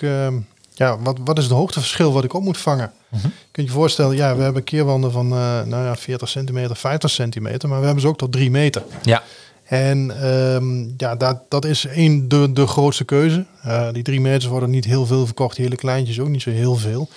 [0.77, 2.91] ja, wat, wat is het hoogteverschil wat ik op moet vangen?
[3.09, 3.21] Mhm.
[3.21, 7.09] Kun je je voorstellen, ja, we hebben keerwanden van eh, nou ja, 40 centimeter, 50
[7.09, 8.83] centimeter, maar we hebben ze ook tot 3 meter.
[9.01, 9.23] Ja,
[9.63, 13.45] En ehm, ja, dat, dat is één de, de grootste keuze.
[13.61, 16.49] Eh, die 3 meters worden niet heel veel verkocht, die hele kleintjes ook niet zo
[16.49, 17.09] heel veel.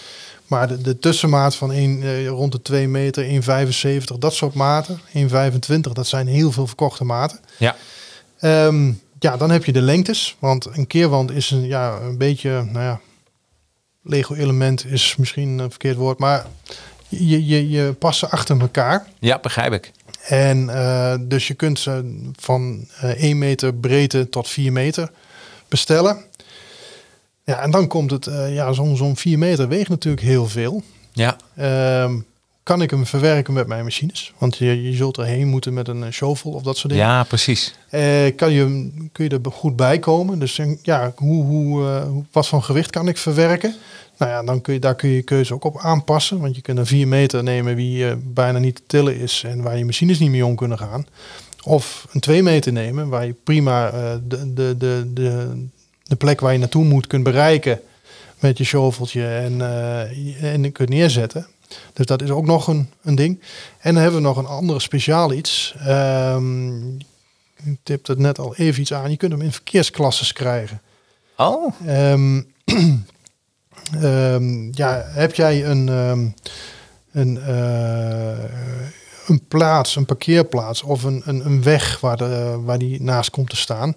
[0.47, 5.01] Maar de, de tussenmaat van een, eh, rond de 2 meter, 1,75, dat soort maten,
[5.13, 7.39] 1,25, dat zijn heel veel verkochte maten.
[7.59, 7.77] ja,
[8.41, 10.37] Ehm, ja, dan heb je de lengtes.
[10.39, 13.01] Want een keerwand is een, ja, een beetje, nou ja,
[14.03, 16.47] Lego-element is misschien een verkeerd woord, maar
[17.09, 19.07] je, je, je past ze achter elkaar.
[19.19, 19.91] ja, begrijp ik.
[20.29, 25.11] En eh, dus je kunt ze van eh 1 meter breedte tot 4 meter
[25.69, 26.25] bestellen.
[27.45, 30.83] Ja, en dan komt het, eh, ja, zo'n zo'n 4 meter weegt natuurlijk heel veel.
[31.13, 32.19] Ja, Ehm,
[32.63, 34.33] kan ik hem verwerken met mijn machines?
[34.39, 37.09] Want je, je zult erheen moeten met een eh, shovel of dat soort dingen.
[37.09, 37.75] ja precies.
[37.89, 40.39] Eh, kan je, kun je er goed bij komen?
[40.39, 43.75] Dus eh, ja, hoe, hoe, wat voor gewicht kan ik verwerken?
[44.19, 46.41] Nou ja, dan kun je, daar kun je je keuze ook op aanpassen.
[46.41, 49.79] Want je kunt een 4 meter nemen die bijna niet te tillen is en waar
[49.79, 51.07] je machines niet mee om kunnen gaan.
[51.65, 53.91] Of een 2 meter nemen waar je prima
[54.27, 55.67] de, de, de, de,
[56.03, 57.81] de plek waar je naartoe moet kunt bereiken
[58.39, 59.61] met je shoveltje en,
[60.41, 61.47] en kunt neerzetten.
[61.93, 63.41] Dus dat is ook nog een, een ding.
[63.79, 65.75] En dan hebben we nog een andere speciaal iets.
[65.79, 66.99] Ehm
[67.65, 69.11] ik tipte het net al even iets aan.
[69.11, 70.81] Je kunt hem in verkeersklasses krijgen.
[71.37, 72.43] Oh, Ehm,
[74.03, 75.89] ehm, ja, heb jij een,
[77.13, 78.45] een, eh,
[79.27, 83.51] een plaats, een parkeerplaats of een, een, een weg waar, de, waar die naast komt
[83.51, 83.95] te staan,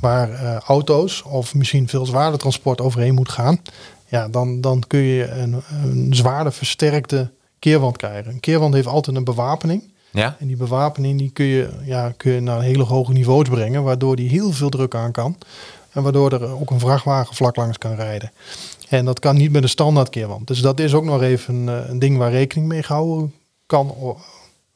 [0.00, 3.60] waar eh, auto's of misschien veel zwaarder transport overheen moet gaan,
[4.06, 8.32] ja, dan, dan kun je een, een zwaarder versterkte keerwand krijgen.
[8.32, 9.82] Een keerwand heeft altijd een bewapening.
[10.10, 13.82] ja, En die bewapening die kun, je, ja, kun je naar hele hoge niveaus brengen,
[13.82, 15.36] waardoor die heel veel druk aan kan.
[15.90, 18.32] En waardoor er ook een vrachtwagen vlak langs kan rijden.
[18.88, 20.46] En dat kan niet met een standaard keerwand.
[20.46, 23.34] Dus dat is ook nog even een, eh, een ding waar rekening mee gehouden
[23.66, 24.16] kan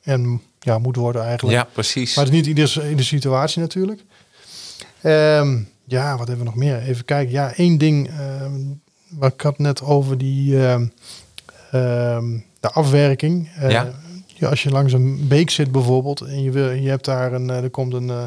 [0.02, 1.58] en ja, moet worden eigenlijk.
[1.58, 2.14] ja, precies.
[2.16, 4.04] Maar het is niet iedere, iedere situatie natuurlijk.
[5.00, 6.82] Ehm, ja, wat hebben we nog meer?
[6.82, 7.32] Even kijken.
[7.32, 8.08] Ja, één ding.
[8.08, 8.52] ehm
[9.10, 10.86] wat ik had net over die ehm,
[11.70, 13.50] ehm, de afwerking.
[13.56, 13.92] Eh, Ja.
[14.26, 17.50] ja, als je langs een beek zit bijvoorbeeld en je, wil, je hebt daar een,
[17.50, 18.24] eh, er komt een, eh,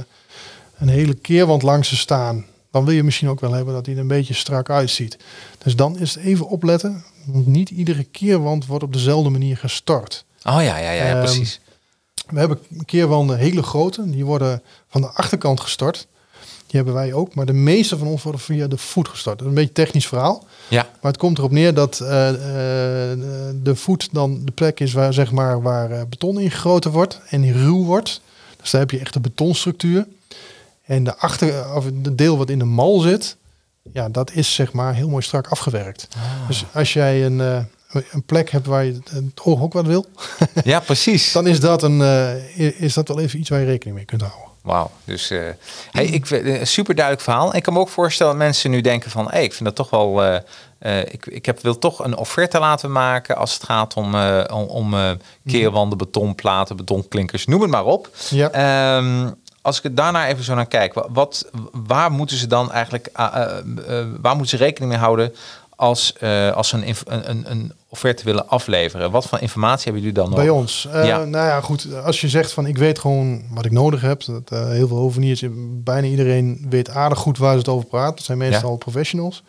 [0.78, 2.46] een hele keerwand langs te staan.
[2.71, 5.17] Dan wil je misschien ook wel hebben dat hij er een beetje strak uitziet.
[5.58, 7.04] Dus dan is het even opletten.
[7.25, 10.25] Want niet iedere keerwand wordt op dezelfde manier gestort.
[10.44, 11.60] Oh ja, ja, ja, ja Ehm, precies.
[12.27, 14.10] We hebben keerwanden hele grote.
[14.10, 16.08] Die worden van de achterkant gestort.
[16.74, 17.36] Die hebben wij ook.
[17.36, 19.38] Maar de meeste van ons worden via de voet gestort.
[19.38, 20.46] Dat is een beetje een technisch verhaal.
[20.67, 22.36] Ja, Maar het komt erop neer dat eh, eh,
[23.63, 27.54] de voet dan de plek is waar, zeg maar, waar eh, beton ingegoten wordt en
[27.54, 28.21] ruw wordt.
[28.62, 30.08] Dus daar heb je echt een betonstructuur.
[30.86, 33.36] En de achter, of het deel wat in de mal zit,
[33.92, 36.08] ja, dat is zeg maar heel mooi strak afgewerkt.
[36.48, 37.40] Dus als jij een,
[37.90, 40.06] een plek hebt waar je het oog ook wat wil,
[40.63, 41.32] Ja, precies.
[41.38, 42.02] dan is dat, een,
[42.78, 44.52] is dat wel even iets waar je rekening mee kunt houden.
[44.63, 44.91] Wauw.
[45.03, 45.39] Dus eh,
[45.91, 47.55] hey, ik, een super duidelijk verhaal.
[47.55, 49.27] Ik kan me ook voorstellen dat mensen nu denken van...
[49.29, 50.23] Hey, ik vind dat toch wel...
[50.23, 50.35] eh,
[50.79, 54.43] eh, ik, ik heb, wil toch een offerte laten maken als het gaat om, eh,
[54.67, 55.11] om, eh,
[55.47, 58.09] keerwanden, betonplaten, betonklinkers, noem het maar op.
[58.29, 58.49] Ja.
[58.51, 59.29] Ehm,
[59.61, 63.09] als ik het daarna even zo naar kijk, wa- wat, waar moeten ze dan eigenlijk,
[63.13, 63.57] ah, eh,
[63.99, 65.33] eh, waar moeten ze rekening mee houden
[65.75, 69.12] als, eh, als ze een, een, een offerte willen afleveren?
[69.12, 70.39] Wat voor informatie hebben jullie dan nog?
[70.39, 70.87] Bij ons.
[70.91, 71.17] Eh, Ja.
[71.17, 71.87] Nou ja, goed.
[72.04, 74.23] Als je zegt van ik weet gewoon wat ik nodig heb.
[74.25, 75.44] Dat, eh, heel veel hoveniers,
[75.83, 78.15] bijna iedereen weet aardig goed waar ze het over praten.
[78.15, 78.77] Dat zijn meestal Ja.
[78.77, 79.44] professionals.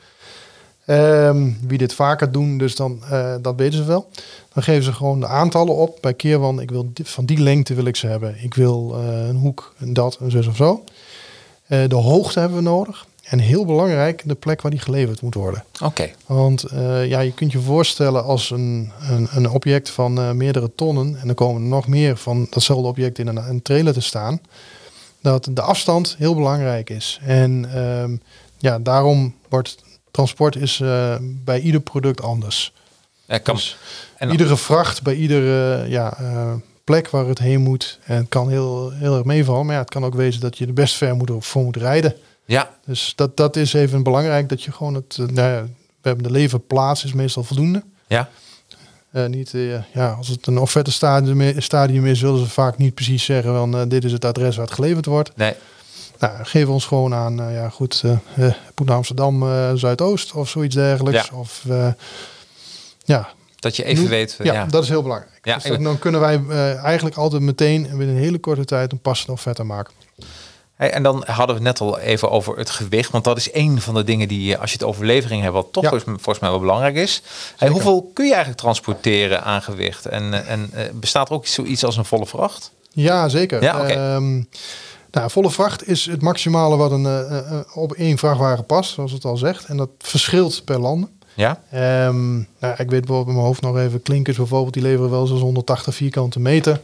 [0.86, 4.09] Ehm, wie dit vaker doen, dus dan, eh, dat weten ze wel.
[4.55, 5.99] Dan geven ze gewoon de aantallen op.
[6.01, 8.36] Bij Keerwan, ik wil dit, van die lengte wil ik ze hebben.
[8.42, 10.84] Ik wil eh, een hoek, een dat, een zus of zo.
[11.66, 13.07] Eh, de hoogte hebben we nodig.
[13.25, 15.64] En heel belangrijk, de plek waar die geleverd moet worden.
[15.83, 20.31] Oké, Want eh, ja, je kunt je voorstellen als een, een, een object van eh,
[20.31, 21.18] meerdere tonnen...
[21.20, 24.41] en er komen er nog meer van datzelfde object in een, een trailer te staan...
[25.20, 27.18] dat de afstand heel belangrijk is.
[27.22, 28.16] En ehm,
[28.59, 29.77] ja, daarom wordt
[30.11, 32.72] transport is, eh, bij ieder product anders.
[33.27, 33.77] Eh, kan, Dus
[34.16, 36.16] en- iedere vracht bij iedere ja,
[36.85, 37.99] plek waar het heen moet...
[38.05, 39.66] en het kan heel, heel erg meevallen...
[39.66, 42.14] maar ja, het kan ook wezen dat je er best ver moet, voor moet rijden...
[42.45, 45.16] ja, Dus dat, dat is even belangrijk dat je gewoon het.
[45.20, 45.62] eh, nou ja,
[46.01, 47.82] we hebben de leverplaats is meestal voldoende.
[48.07, 48.28] ja,
[49.11, 52.95] Eh, niet, eh, ja, als het een offerte stadium, stadium is, willen ze vaak niet
[52.95, 55.36] precies zeggen van dit is het adres waar het geleverd wordt.
[55.36, 55.55] nee,
[56.18, 58.03] Nou, geef ons gewoon aan, ja goed,
[58.74, 59.45] Poet Amsterdam
[59.78, 61.28] Zuidoost of zoiets dergelijks.
[61.30, 61.36] Ja.
[61.36, 61.64] Of
[63.05, 63.28] ja,
[63.59, 64.36] dat je even Noem- weet.
[64.42, 64.66] ja, ja.
[64.66, 65.38] dat is heel belangrijk.
[65.42, 66.40] Ja, dus dan, kunnen wij
[66.76, 69.92] eigenlijk altijd meteen en binnen een hele korte tijd een passende offerte maken.
[70.85, 73.11] Hey, en dan hadden we het net al even over het gewicht.
[73.11, 75.55] Want dat is een van de dingen die, eh, als je het over levering hebt,
[75.55, 75.89] wat toch Ja.
[75.89, 77.22] volgens, mij wel belangrijk is.
[77.57, 80.07] Hey, hoeveel kun je eigenlijk transporteren aan gewicht?
[80.07, 82.70] En, eh, en eh, bestaat er ook zoiets als een volle vracht?
[82.91, 83.62] Ja, zeker.
[83.62, 83.89] Ja.
[83.89, 84.43] Ehm,
[85.11, 89.37] nou, volle vracht is het maximale wat een, op één vrachtwagen past, zoals het al
[89.37, 89.64] zegt.
[89.64, 91.09] En dat verschilt per land.
[91.35, 91.61] Ja?
[91.70, 95.26] Ehm, nou, ik weet bijvoorbeeld in mijn hoofd nog even, klinkers bijvoorbeeld, die leveren wel
[95.26, 96.80] zo'n 180 vierkante meter.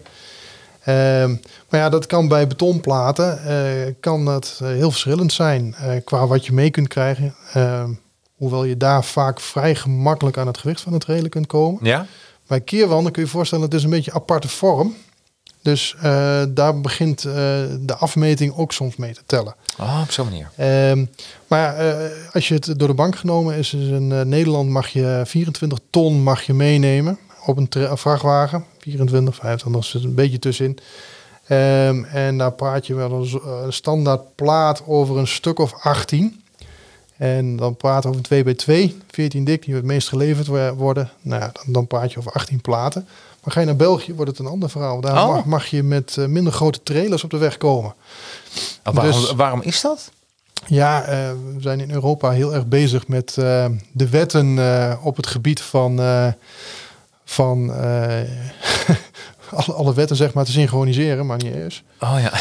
[0.84, 1.30] Ehm,
[1.68, 6.26] maar ja, dat kan bij betonplaten, eh, kan dat eh, heel verschillend zijn eh, qua
[6.26, 7.34] wat je mee kunt krijgen.
[7.52, 7.90] Ehm,
[8.36, 11.80] hoewel je daar vaak vrij gemakkelijk aan het gewicht van het trailer kunt komen.
[11.84, 12.06] Ja?
[12.46, 14.94] Bij keerwanden kun je je voorstellen, het is een beetje een aparte vorm.
[15.62, 15.96] Dus
[16.48, 19.54] daar begint de afmeting ook soms mee te tellen.
[19.78, 20.50] Oh, op zo'n manier.
[20.56, 21.04] Ehm,
[21.46, 21.74] maar
[22.32, 26.22] als je het door de bank genomen is, is in Nederland mag je 24 ton
[26.22, 27.18] mag je meenemen
[27.50, 28.64] op een, vrachtwagen.
[28.78, 30.78] 24, 25, er zit een beetje tussenin.
[31.46, 35.74] Ehm, en daar praat je wel een, eh, een standaard plaat over een stuk of
[35.82, 36.42] 18.
[37.16, 40.74] En dan praat over een 2 bij 2 14 dik, die het meest geleverd wo-
[40.74, 41.10] worden.
[41.22, 43.06] Nou ja, dan, dan praat je over 18 platen.
[43.44, 45.00] Maar ga je naar België, wordt het een ander verhaal.
[45.00, 45.34] Daar Oh.
[45.34, 47.94] mag, mag je met eh, minder grote trailers op de weg komen.
[48.84, 50.10] Oh, waarom, Dus- waarom is dat?
[50.66, 53.32] Ja, eh, we zijn in Europa heel erg bezig met
[53.92, 54.58] de wetten
[55.02, 56.00] op het gebied van,
[57.30, 58.20] van eh,
[59.66, 61.82] alle, alle wetten zeg maar te synchroniseren, maar niet eens.
[62.00, 62.32] Oh ja.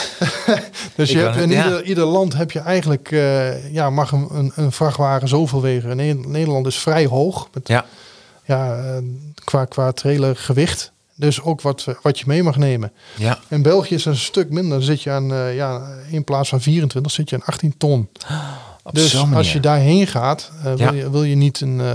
[0.95, 1.63] Dus je hebt, in ja.
[1.65, 5.95] ieder, ieder land heb je eigenlijk, eh, ja, mag een, een, een vrachtwagen zoveel wegen.
[5.95, 7.85] Ne- Nederland is vrij hoog met, Ja.
[8.45, 9.03] ja, eh,
[9.43, 10.91] qua, qua trailergewicht.
[11.15, 12.91] Dus ook wat, wat je mee mag nemen.
[13.15, 13.39] Ja.
[13.47, 14.77] In België is het een stuk minder.
[14.77, 18.09] Dan zit je aan, ja, in plaats van 24 zit je aan 18 ton.
[18.93, 20.91] Dus als je daarheen gaat, eh, wil, Ja.
[20.91, 21.91] je, wil je niet een, eh,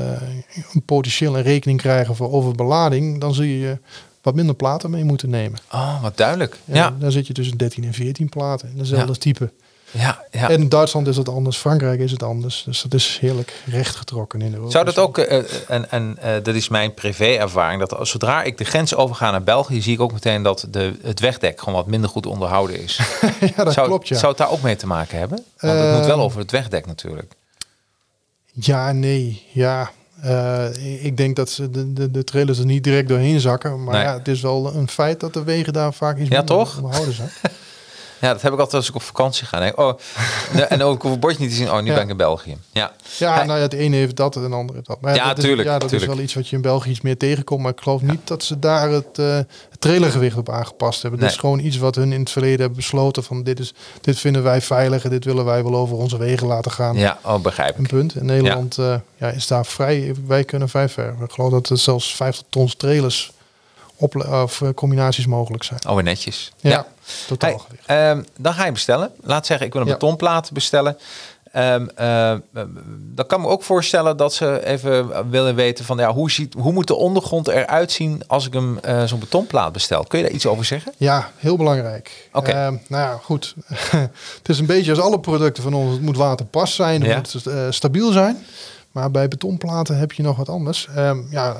[0.72, 3.78] een potentieel een rekening krijgen voor overbelading, dan zul je
[4.22, 5.58] wat minder platen mee moeten nemen.
[5.72, 6.58] Oh, wat duidelijk.
[6.66, 6.94] En Ja.
[6.98, 9.50] Dan zit je tussen 13 en 14 platen in dezelfde type.
[9.98, 10.50] Ja, ja.
[10.50, 12.62] En in Duitsland is het anders, Frankrijk is het anders.
[12.64, 14.70] Dus dat is heerlijk rechtgetrokken in Europa.
[14.70, 18.58] Zou dat ook, eh, eh, en, en eh, dat is mijn privé-ervaring, dat zodra ik
[18.58, 21.86] de grens overga naar België, zie ik ook meteen dat de, het wegdek gewoon wat
[21.86, 23.00] minder goed onderhouden is.
[23.56, 24.16] ja, dat zou, klopt, ja.
[24.16, 25.44] zou het daar ook mee te maken hebben?
[25.58, 27.32] Want het moet wel over het wegdek natuurlijk.
[28.52, 29.90] Ja, nee, ja.
[31.00, 33.84] Ik denk dat ze de, de, de trailers er niet direct doorheen zakken.
[33.84, 34.02] Maar Nee.
[34.02, 36.76] ja, het is wel een feit dat de wegen daar vaak iets Ja, toch?
[36.76, 37.30] onderhouden zijn.
[38.24, 39.58] Ja, dat heb ik altijd als ik op vakantie ga.
[39.58, 39.98] Denk, oh,
[40.68, 41.70] en ook hoef het bordje niet te zien.
[41.70, 41.94] Oh, nu Ja.
[41.94, 42.56] ben ik in België.
[42.72, 45.00] Ja, Ja, nou ja, het ene heeft dat en het andere heeft dat.
[45.00, 46.10] Maar Ja, dat is, tuurlijk, Ja, dat tuurlijk.
[46.10, 47.62] is wel iets wat je in België iets meer tegenkomt.
[47.62, 49.48] Maar ik geloof niet dat ze daar het, eh, het
[49.78, 51.20] trailergewicht op aangepast hebben.
[51.20, 51.28] Nee.
[51.28, 53.24] Dit is gewoon iets wat hun in het verleden hebben besloten.
[53.24, 56.46] Van dit, is, dit vinden wij veilig en dit willen wij wel over onze wegen
[56.46, 56.96] laten gaan.
[56.96, 57.88] ja oh, begrijp Een ik.
[57.90, 58.14] punt.
[58.16, 60.14] In Nederland eh, ja, is daar vrij.
[60.26, 61.14] Wij kunnen vrij ver.
[61.24, 63.32] Ik geloof dat er zelfs 50 tons trailers
[63.96, 65.80] op, of eh, combinaties mogelijk zijn.
[65.88, 66.52] Oh, netjes.
[66.60, 66.86] Ja, Ja.
[67.26, 69.10] Totaal Hey, ehm, dan ga je bestellen.
[69.22, 69.92] Laat zeggen, ik wil een Ja.
[69.92, 70.96] betonplaat bestellen.
[71.52, 71.74] Eh,
[73.14, 76.54] dan kan ik me ook voorstellen dat ze even willen weten van ja, hoe, ziet,
[76.54, 80.04] hoe moet de ondergrond eruit zien als ik hem eh, zo'n betonplaat bestel?
[80.04, 80.92] Kun je daar iets over zeggen?
[80.96, 82.28] Ja, heel belangrijk.
[82.32, 82.52] Oké.
[82.52, 83.54] Nou ja, goed.
[84.38, 85.92] het is een beetje als alle producten van ons.
[85.92, 87.16] Het moet waterpas zijn, het Ja.
[87.16, 88.44] moet eh, stabiel zijn.
[88.92, 90.88] Maar bij betonplaten heb je nog wat anders.
[91.30, 91.56] Ja,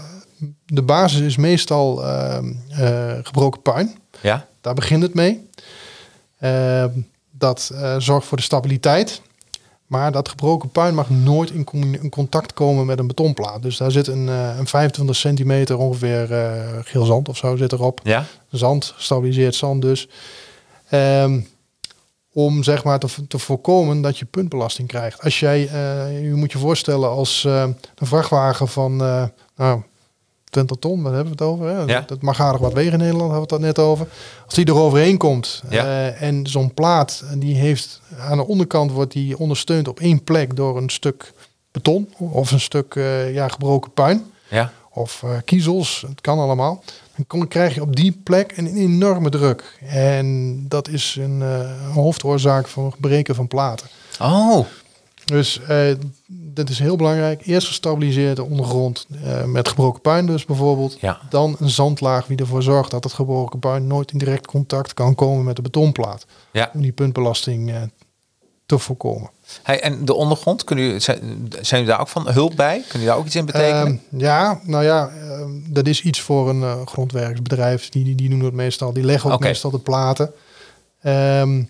[0.66, 2.38] de basis is meestal eh,
[3.22, 3.98] gebroken puin.
[4.24, 4.46] Ja?
[4.60, 5.48] Daar begint het mee.
[6.38, 6.90] Ehm,
[7.30, 9.20] dat eh, zorgt voor de stabiliteit.
[9.86, 11.66] Maar dat gebroken puin mag nooit in,
[12.02, 13.62] in contact komen met een betonplaat.
[13.62, 17.72] Dus daar zit een, eh, een 25 centimeter ongeveer eh, geel zand of zo zit
[17.72, 18.24] erop Ja?
[18.50, 20.08] zand, stabiliseert zand dus.
[20.88, 21.40] Ehm,
[22.32, 25.22] om zeg maar te, te voorkomen dat je puntbelasting krijgt.
[25.22, 25.60] Als jij,
[26.22, 28.96] je moet je voorstellen als een vrachtwagen van
[29.56, 29.82] nou,
[30.54, 31.66] 20 ton, hebben we het over?
[31.66, 31.82] Hè?
[31.82, 32.04] Ja.
[32.06, 34.06] Dat mag aardig wat wegen in Nederland, hebben we het net over.
[34.44, 35.84] Als die er overheen komt Ja.
[35.84, 40.56] eh, en zo'n plaat, die heeft aan de onderkant wordt die ondersteund op één plek
[40.56, 41.32] door een stuk
[41.72, 44.72] beton of een stuk eh, ja, gebroken puin Ja?
[44.90, 46.82] of eh, kiezels, het kan allemaal.
[47.16, 49.78] Dan kom, krijg je op die plek een enorme druk.
[49.88, 51.42] En dat is een,
[51.92, 53.86] hoofdoorzaak van breken van platen.
[54.20, 54.66] Oh,
[55.24, 55.60] Dus
[56.54, 57.46] dat is heel belangrijk.
[57.46, 60.96] Eerst gestabiliseerde ondergrond eh, met gebroken puin dus bijvoorbeeld.
[61.00, 61.20] ja.
[61.28, 65.14] Dan een zandlaag die ervoor zorgt dat het gebroken puin nooit in direct contact kan
[65.14, 66.26] komen met de betonplaat.
[66.52, 66.70] Ja.
[66.74, 67.82] Om die puntbelasting eh,
[68.66, 69.30] te voorkomen.
[69.62, 72.74] Hey, en de ondergrond, kunnen jullie, zijn, jullie daar ook van hulp bij?
[72.74, 74.02] Kunnen jullie daar ook iets in betekenen?
[74.12, 77.88] Ehm, ja, nou ja, ehm, dat is iets voor een eh, grondwerksbedrijf.
[77.88, 78.92] Die, die, die doen het meestal.
[78.92, 80.32] Die leggen ook meestal de platen.
[81.02, 81.62] Ehm,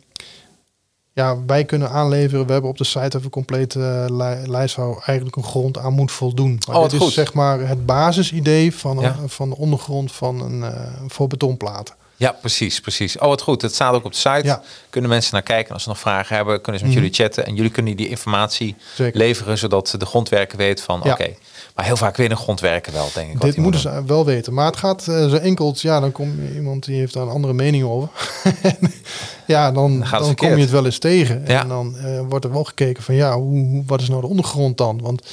[1.14, 2.46] ja, wij kunnen aanleveren.
[2.46, 5.78] We hebben op de site even een complete eh, li- lijst waar eigenlijk een grond
[5.78, 6.60] aan moet voldoen.
[6.68, 7.08] Maar Oh, dit goed.
[7.08, 11.94] is zeg maar het basisidee van, een- van de ondergrond van een, eh, voor betonplaten.
[12.16, 13.18] Ja, precies, precies.
[13.18, 13.62] Oh, wat goed.
[13.62, 14.40] Het staat ook op de site.
[14.44, 14.62] Ja.
[14.90, 15.72] Kunnen mensen naar kijken.
[15.74, 17.04] Als ze nog vragen hebben, kunnen ze met Mhm.
[17.04, 17.46] jullie chatten.
[17.46, 19.18] En jullie kunnen die informatie Zeker.
[19.18, 21.12] leveren, zodat de grondwerker weet van, Ja.
[21.12, 21.34] oké.
[21.74, 23.40] Maar heel vaak weet een grondwerker wel, denk ik.
[23.40, 24.54] Dit moeten moet ze wel weten.
[24.54, 27.52] Maar het gaat eh, zo enkel, ja, dan komt iemand die heeft daar een andere
[27.52, 28.08] mening over.
[29.46, 31.42] ja, dan, Dan dan kom je het wel eens tegen.
[31.46, 31.60] Ja.
[31.60, 34.26] En dan eh, wordt er wel gekeken van, ja, hoe, hoe- wat is nou de
[34.26, 35.00] ondergrond dan?
[35.02, 35.26] Want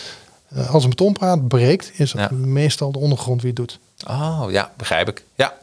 [0.56, 2.30] eh, als een betonpraat breekt, is het Ja.
[2.38, 3.80] meestal de ondergrond wie het doet.
[4.10, 5.24] Oh, ja, begrijp ik.
[5.36, 5.54] Ja.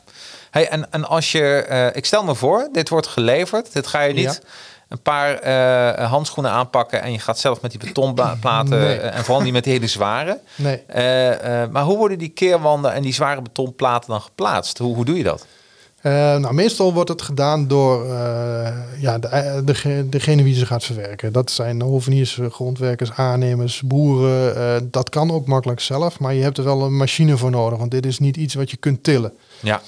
[0.51, 3.72] Hey, en, en als je, ik stel me voor, dit wordt geleverd.
[3.72, 4.49] Dit ga je niet Ja.
[4.89, 8.97] Een paar eh, handschoenen aanpakken en je gaat zelf met die betonplaten Nee.
[8.99, 10.41] eh, en vooral niet met die hele zware.
[10.57, 10.76] Nee.
[10.86, 14.78] Eh, maar hoe worden die keerwanden en die zware betonplaten dan geplaatst?
[14.78, 15.47] Hoe, hoe doe je dat?
[16.03, 18.07] Nou, meestal wordt het gedaan door
[18.99, 21.32] ja, de, dege- degene wie ze gaat verwerken.
[21.32, 24.89] Dat zijn hoveniers, grondwerkers, aannemers, boeren.
[24.91, 27.78] dat kan ook makkelijk zelf, maar je hebt er wel een machine voor nodig.
[27.78, 29.32] Want dit is niet iets wat je kunt tillen.
[29.61, 29.80] Ja,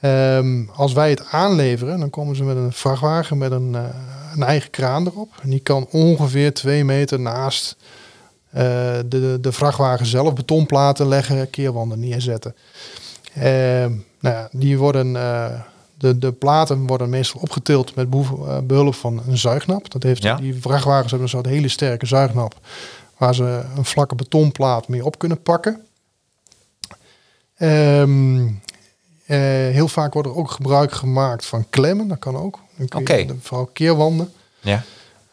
[0.00, 3.76] Ehm, als wij het aanleveren, dan komen ze met een vrachtwagen met een,
[4.34, 5.32] een eigen kraan erop.
[5.42, 7.76] En die kan ongeveer twee meter naast
[8.50, 8.62] eh,
[9.06, 12.54] de, de, vrachtwagen zelf betonplaten leggen, keerwanden neerzetten.
[13.34, 15.60] Ehm, nou ja, die worden, eh,
[15.98, 19.90] de, de platen worden meestal opgetild met eh, behulp van een zuignap.
[19.90, 20.36] Dat heeft, Ja.
[20.36, 22.54] Die vrachtwagens hebben een soort hele sterke zuignap
[23.18, 25.86] waar ze een vlakke betonplaat mee op kunnen pakken.
[27.56, 28.46] Ehm,
[29.26, 32.58] eh, heel vaak wordt er ook gebruik gemaakt van klemmen, dat kan ook.
[32.94, 33.26] Oké.
[33.40, 34.32] Vooral keerwanden.
[34.60, 34.82] ja.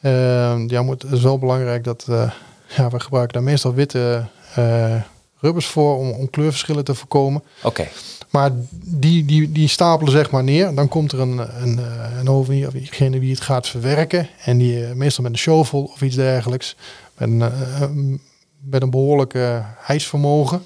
[0.01, 2.31] Ehm, ja, moet, het is wel belangrijk dat eh,
[2.77, 4.25] ja, we gebruiken daar meestal witte
[4.55, 4.95] eh,
[5.39, 7.43] rubbers voor om, om kleurverschillen te voorkomen.
[7.63, 7.87] oké.
[8.29, 8.51] Maar
[8.85, 10.75] die, die, die stapelen zeg maar neer.
[10.75, 14.29] Dan komt er een, een, eh, een of degene die het gaat verwerken.
[14.43, 16.75] En die meestal met een shovel of iets dergelijks.
[17.17, 18.19] Met een,
[18.61, 20.63] met een behoorlijk eh, hijsvermogen.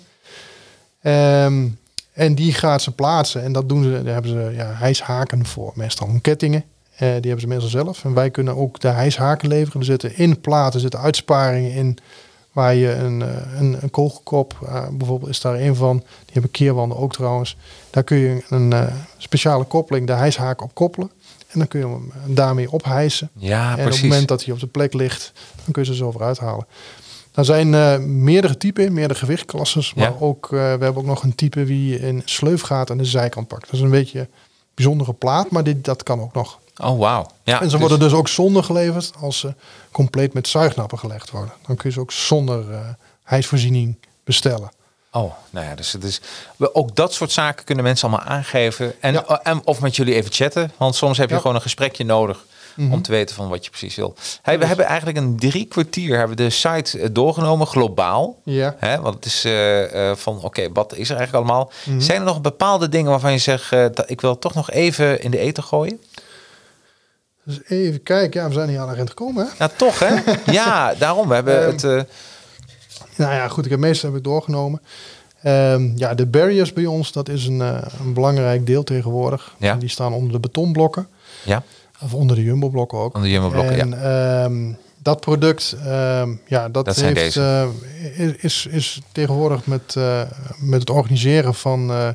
[1.01, 1.67] Ehm,
[2.15, 3.43] en die gaat ze plaatsen.
[3.43, 5.71] En dat doen ze, daar hebben ze ja, hijshaken voor.
[5.75, 6.63] Meestal kettingen.
[6.91, 8.03] Eh, die hebben ze meestal zelf.
[8.03, 9.79] En wij kunnen ook de hijshaken leveren.
[9.79, 11.97] Er zitten in platen zitten uitsparingen in.
[12.51, 15.97] Waar je een, eh, een, een kogelkop, eh, bijvoorbeeld is daar een van.
[15.97, 17.57] Die hebben keerwanden ook trouwens.
[17.89, 18.73] Daar kun je een
[19.17, 21.11] speciale koppeling, de hijshaak op koppelen.
[21.47, 23.29] En dan kun je hem daarmee ophijsen.
[23.33, 25.31] Ja, en op het moment dat hij op de plek ligt,
[25.63, 26.65] dan kun je ze zo weer uithalen.
[27.35, 29.93] Er zijn eh, meerdere typen, meerdere gewichtklasses.
[29.93, 30.15] Maar Ja.
[30.19, 33.65] ook, eh, we hebben ook nog een type wie een sleufgaat aan de zijkant pakt.
[33.65, 34.27] Dat is een beetje een
[34.73, 36.59] bijzondere plaat, maar dit, dat kan ook nog.
[36.83, 37.27] Oh, wauw.
[37.43, 39.53] Ja, en ze worden dus ook zonder geleverd als ze
[39.91, 41.53] compleet met zuignappen gelegd worden.
[41.67, 42.79] Dan kun je ze ook zonder uh,
[43.23, 44.69] hijsvoorziening bestellen.
[45.11, 46.21] Oh, nou ja, dus, dus
[46.57, 48.93] ook dat soort zaken kunnen mensen allemaal aangeven.
[49.01, 50.71] En, en of met jullie even chatten.
[50.77, 52.45] Want soms heb je gewoon een gesprekje nodig
[52.77, 53.01] om mhm.
[53.01, 54.15] te weten van wat je precies wil.
[54.41, 58.39] Hey, we hebben eigenlijk een drie kwartier hebben de site eh, doorgenomen globaal.
[58.43, 58.75] Ja.
[58.79, 61.71] Hè, want het is uh, van oké, wat is er eigenlijk allemaal?
[61.85, 61.99] Mhm.
[61.99, 65.31] Zijn er nog bepaalde dingen waarvan je zegt dat ik wil toch nog even in
[65.31, 66.01] de eten gooien?
[67.43, 69.45] Dus even kijken, ja, we zijn hier aan de rent gekomen.
[69.45, 69.63] Hè?
[69.63, 70.15] Ja, toch hè?
[70.51, 71.27] ja, daarom.
[71.27, 72.07] We hebben um, het.
[73.15, 74.81] Nou ja, goed, ik heb meestal heb ik doorgenomen.
[75.43, 79.55] Um, ja, de barriers bij ons, dat is een, een belangrijk deel tegenwoordig.
[79.57, 79.75] Ja.
[79.75, 81.07] Die staan onder de betonblokken.
[81.43, 81.63] Ja.
[82.01, 83.15] Of onder de Jumbo-blokken ook.
[83.15, 84.43] Onder de Jumbo-blokken, en, ja.
[84.43, 87.63] Um, dat product, um, ja, dat, dat heeft, uh,
[88.37, 90.21] is, is tegenwoordig met, uh,
[90.59, 92.07] met het organiseren van uh,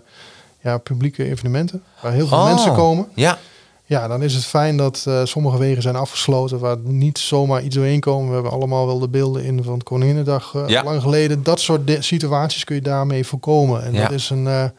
[0.60, 3.08] ja, publieke evenementen, waar heel veel oh, mensen komen.
[3.14, 3.38] Ja.
[3.84, 8.00] Ja, dan is het fijn dat sommige wegen zijn afgesloten, waar niet zomaar iets doorheen
[8.00, 8.28] komen.
[8.28, 10.84] We hebben allemaal wel de beelden in van Koninginnedag ja.
[10.84, 11.42] lang geleden.
[11.42, 13.84] Dat soort situaties kun je daarmee voorkomen.
[13.84, 14.02] En ja.
[14.02, 14.72] dat is een,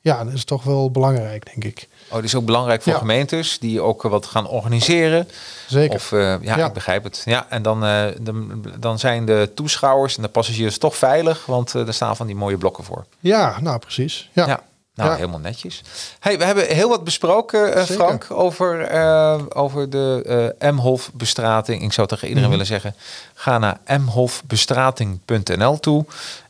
[0.00, 1.88] ja, dat is toch wel belangrijk, denk ik.
[2.08, 2.98] Oh, is ook belangrijk voor Ja.
[2.98, 5.28] gemeentes die ook wat gaan organiseren.
[5.66, 5.94] Zeker.
[5.94, 6.66] Of, eh, ja, Ja.
[6.66, 7.22] ik begrijp het.
[7.24, 11.74] Ja, en dan, eh, dan, dan zijn de toeschouwers en de passagiers toch veilig, want
[11.74, 13.04] eh, er staan van die mooie blokken voor.
[13.20, 14.30] Ja, nou precies.
[14.32, 14.46] Ja.
[14.46, 14.60] Ja.
[14.94, 15.16] Nou, Ja.
[15.16, 15.82] helemaal netjes.
[16.20, 17.82] Hey, we hebben heel wat besproken, eh.
[17.84, 20.22] Frank, over, eh, over de
[20.60, 21.82] eh M-Hof bestrating.
[21.82, 22.58] Ik zou tegen iedereen Mhm.
[22.58, 22.94] willen zeggen,
[23.34, 26.04] ga naar mhofbestrating.nl toe.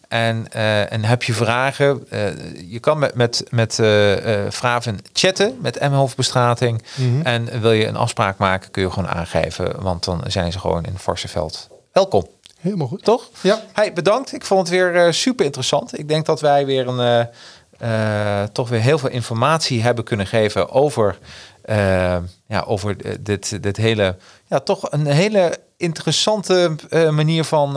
[0.08, 2.26] En, eh, en heb je vragen, eh,
[2.70, 4.14] je kan met, met, met eh
[4.50, 6.82] Fraven chatten met M-Hof bestrating.
[6.94, 7.20] Mhm.
[7.22, 10.84] En wil je een afspraak maken, kun je gewoon aangeven, want dan zijn ze gewoon
[10.84, 11.68] in Varsenveld.
[11.92, 12.26] Welkom,
[12.60, 13.04] Helemaal goed.
[13.04, 13.28] toch?
[13.40, 14.32] Ja, Hey, bedankt.
[14.32, 15.98] Ik vond het weer super interessant.
[15.98, 17.28] Ik denk dat wij weer een,
[18.52, 21.18] toch weer heel veel informatie hebben kunnen geven over,
[22.46, 26.74] ja, over dit, dit hele, ja, toch een hele interessante
[27.10, 27.76] manier van,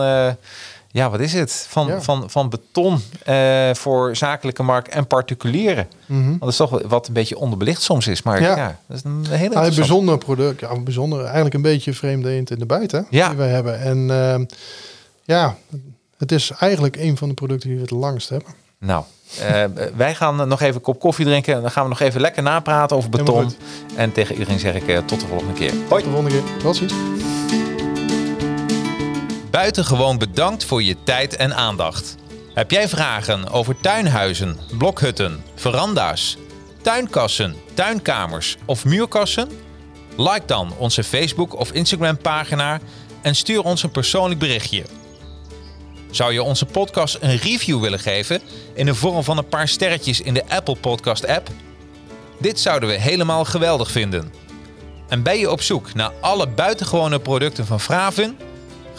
[0.92, 1.66] ja, wat is het?
[1.70, 2.02] Van, Ja.
[2.02, 5.88] van, van beton eh, voor zakelijke markt en particulieren.
[6.08, 8.22] Want dat is toch wat een beetje onderbelicht soms is.
[8.24, 8.80] Maar ja, Ja.
[8.88, 10.60] dat is een hele Nou, een bijzonder product.
[10.60, 11.24] Ja, een bijzonder.
[11.24, 13.08] Eigenlijk een beetje vreemde eend in de buiten.
[13.10, 13.28] Ja.
[13.30, 13.80] Die we hebben.
[13.80, 14.46] En ehm,
[15.24, 15.56] ja,
[16.18, 18.54] het is eigenlijk een van de producten die we het langst hebben.
[18.80, 19.04] Nou,
[19.40, 19.64] eh,
[19.96, 21.56] wij gaan nog even een kop koffie drinken.
[21.56, 23.54] En dan gaan we nog even lekker napraten over beton.
[23.96, 25.72] En tegen iedereen zeg ik eh, tot de volgende keer.
[25.90, 26.04] Hoi.
[26.04, 26.58] Tot de volgende keer.
[26.62, 26.94] Tot ziens.
[29.60, 32.16] Buitengewoon bedankt voor je tijd en aandacht.
[32.54, 36.38] Heb jij vragen over tuinhuizen, blokhutten, veranda's,
[36.82, 39.50] tuinkassen, tuinkamers of muurkassen?
[40.18, 42.80] Like dan onze Facebook of Instagram pagina
[43.22, 44.84] en stuur ons een persoonlijk berichtje.
[46.12, 48.42] Zou je onze podcast een review willen geven
[48.74, 51.50] in de vorm van een paar sterretjes in de Apple Podcast app?
[52.38, 54.34] Dit zouden we helemaal geweldig vinden.
[55.08, 58.49] En ben je op zoek naar alle buitengewone producten van Fraven?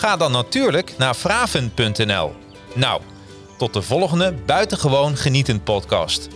[0.00, 2.32] Ga dan natuurlijk naar fraven.nl.
[2.74, 3.00] Nou,
[3.58, 6.28] tot de volgende buitengewoon genietend podcast.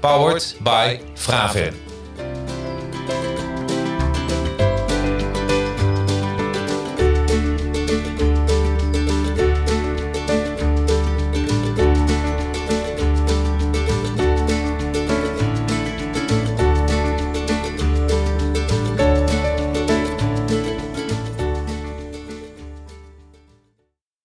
[0.00, 1.87] Powered by Fraven.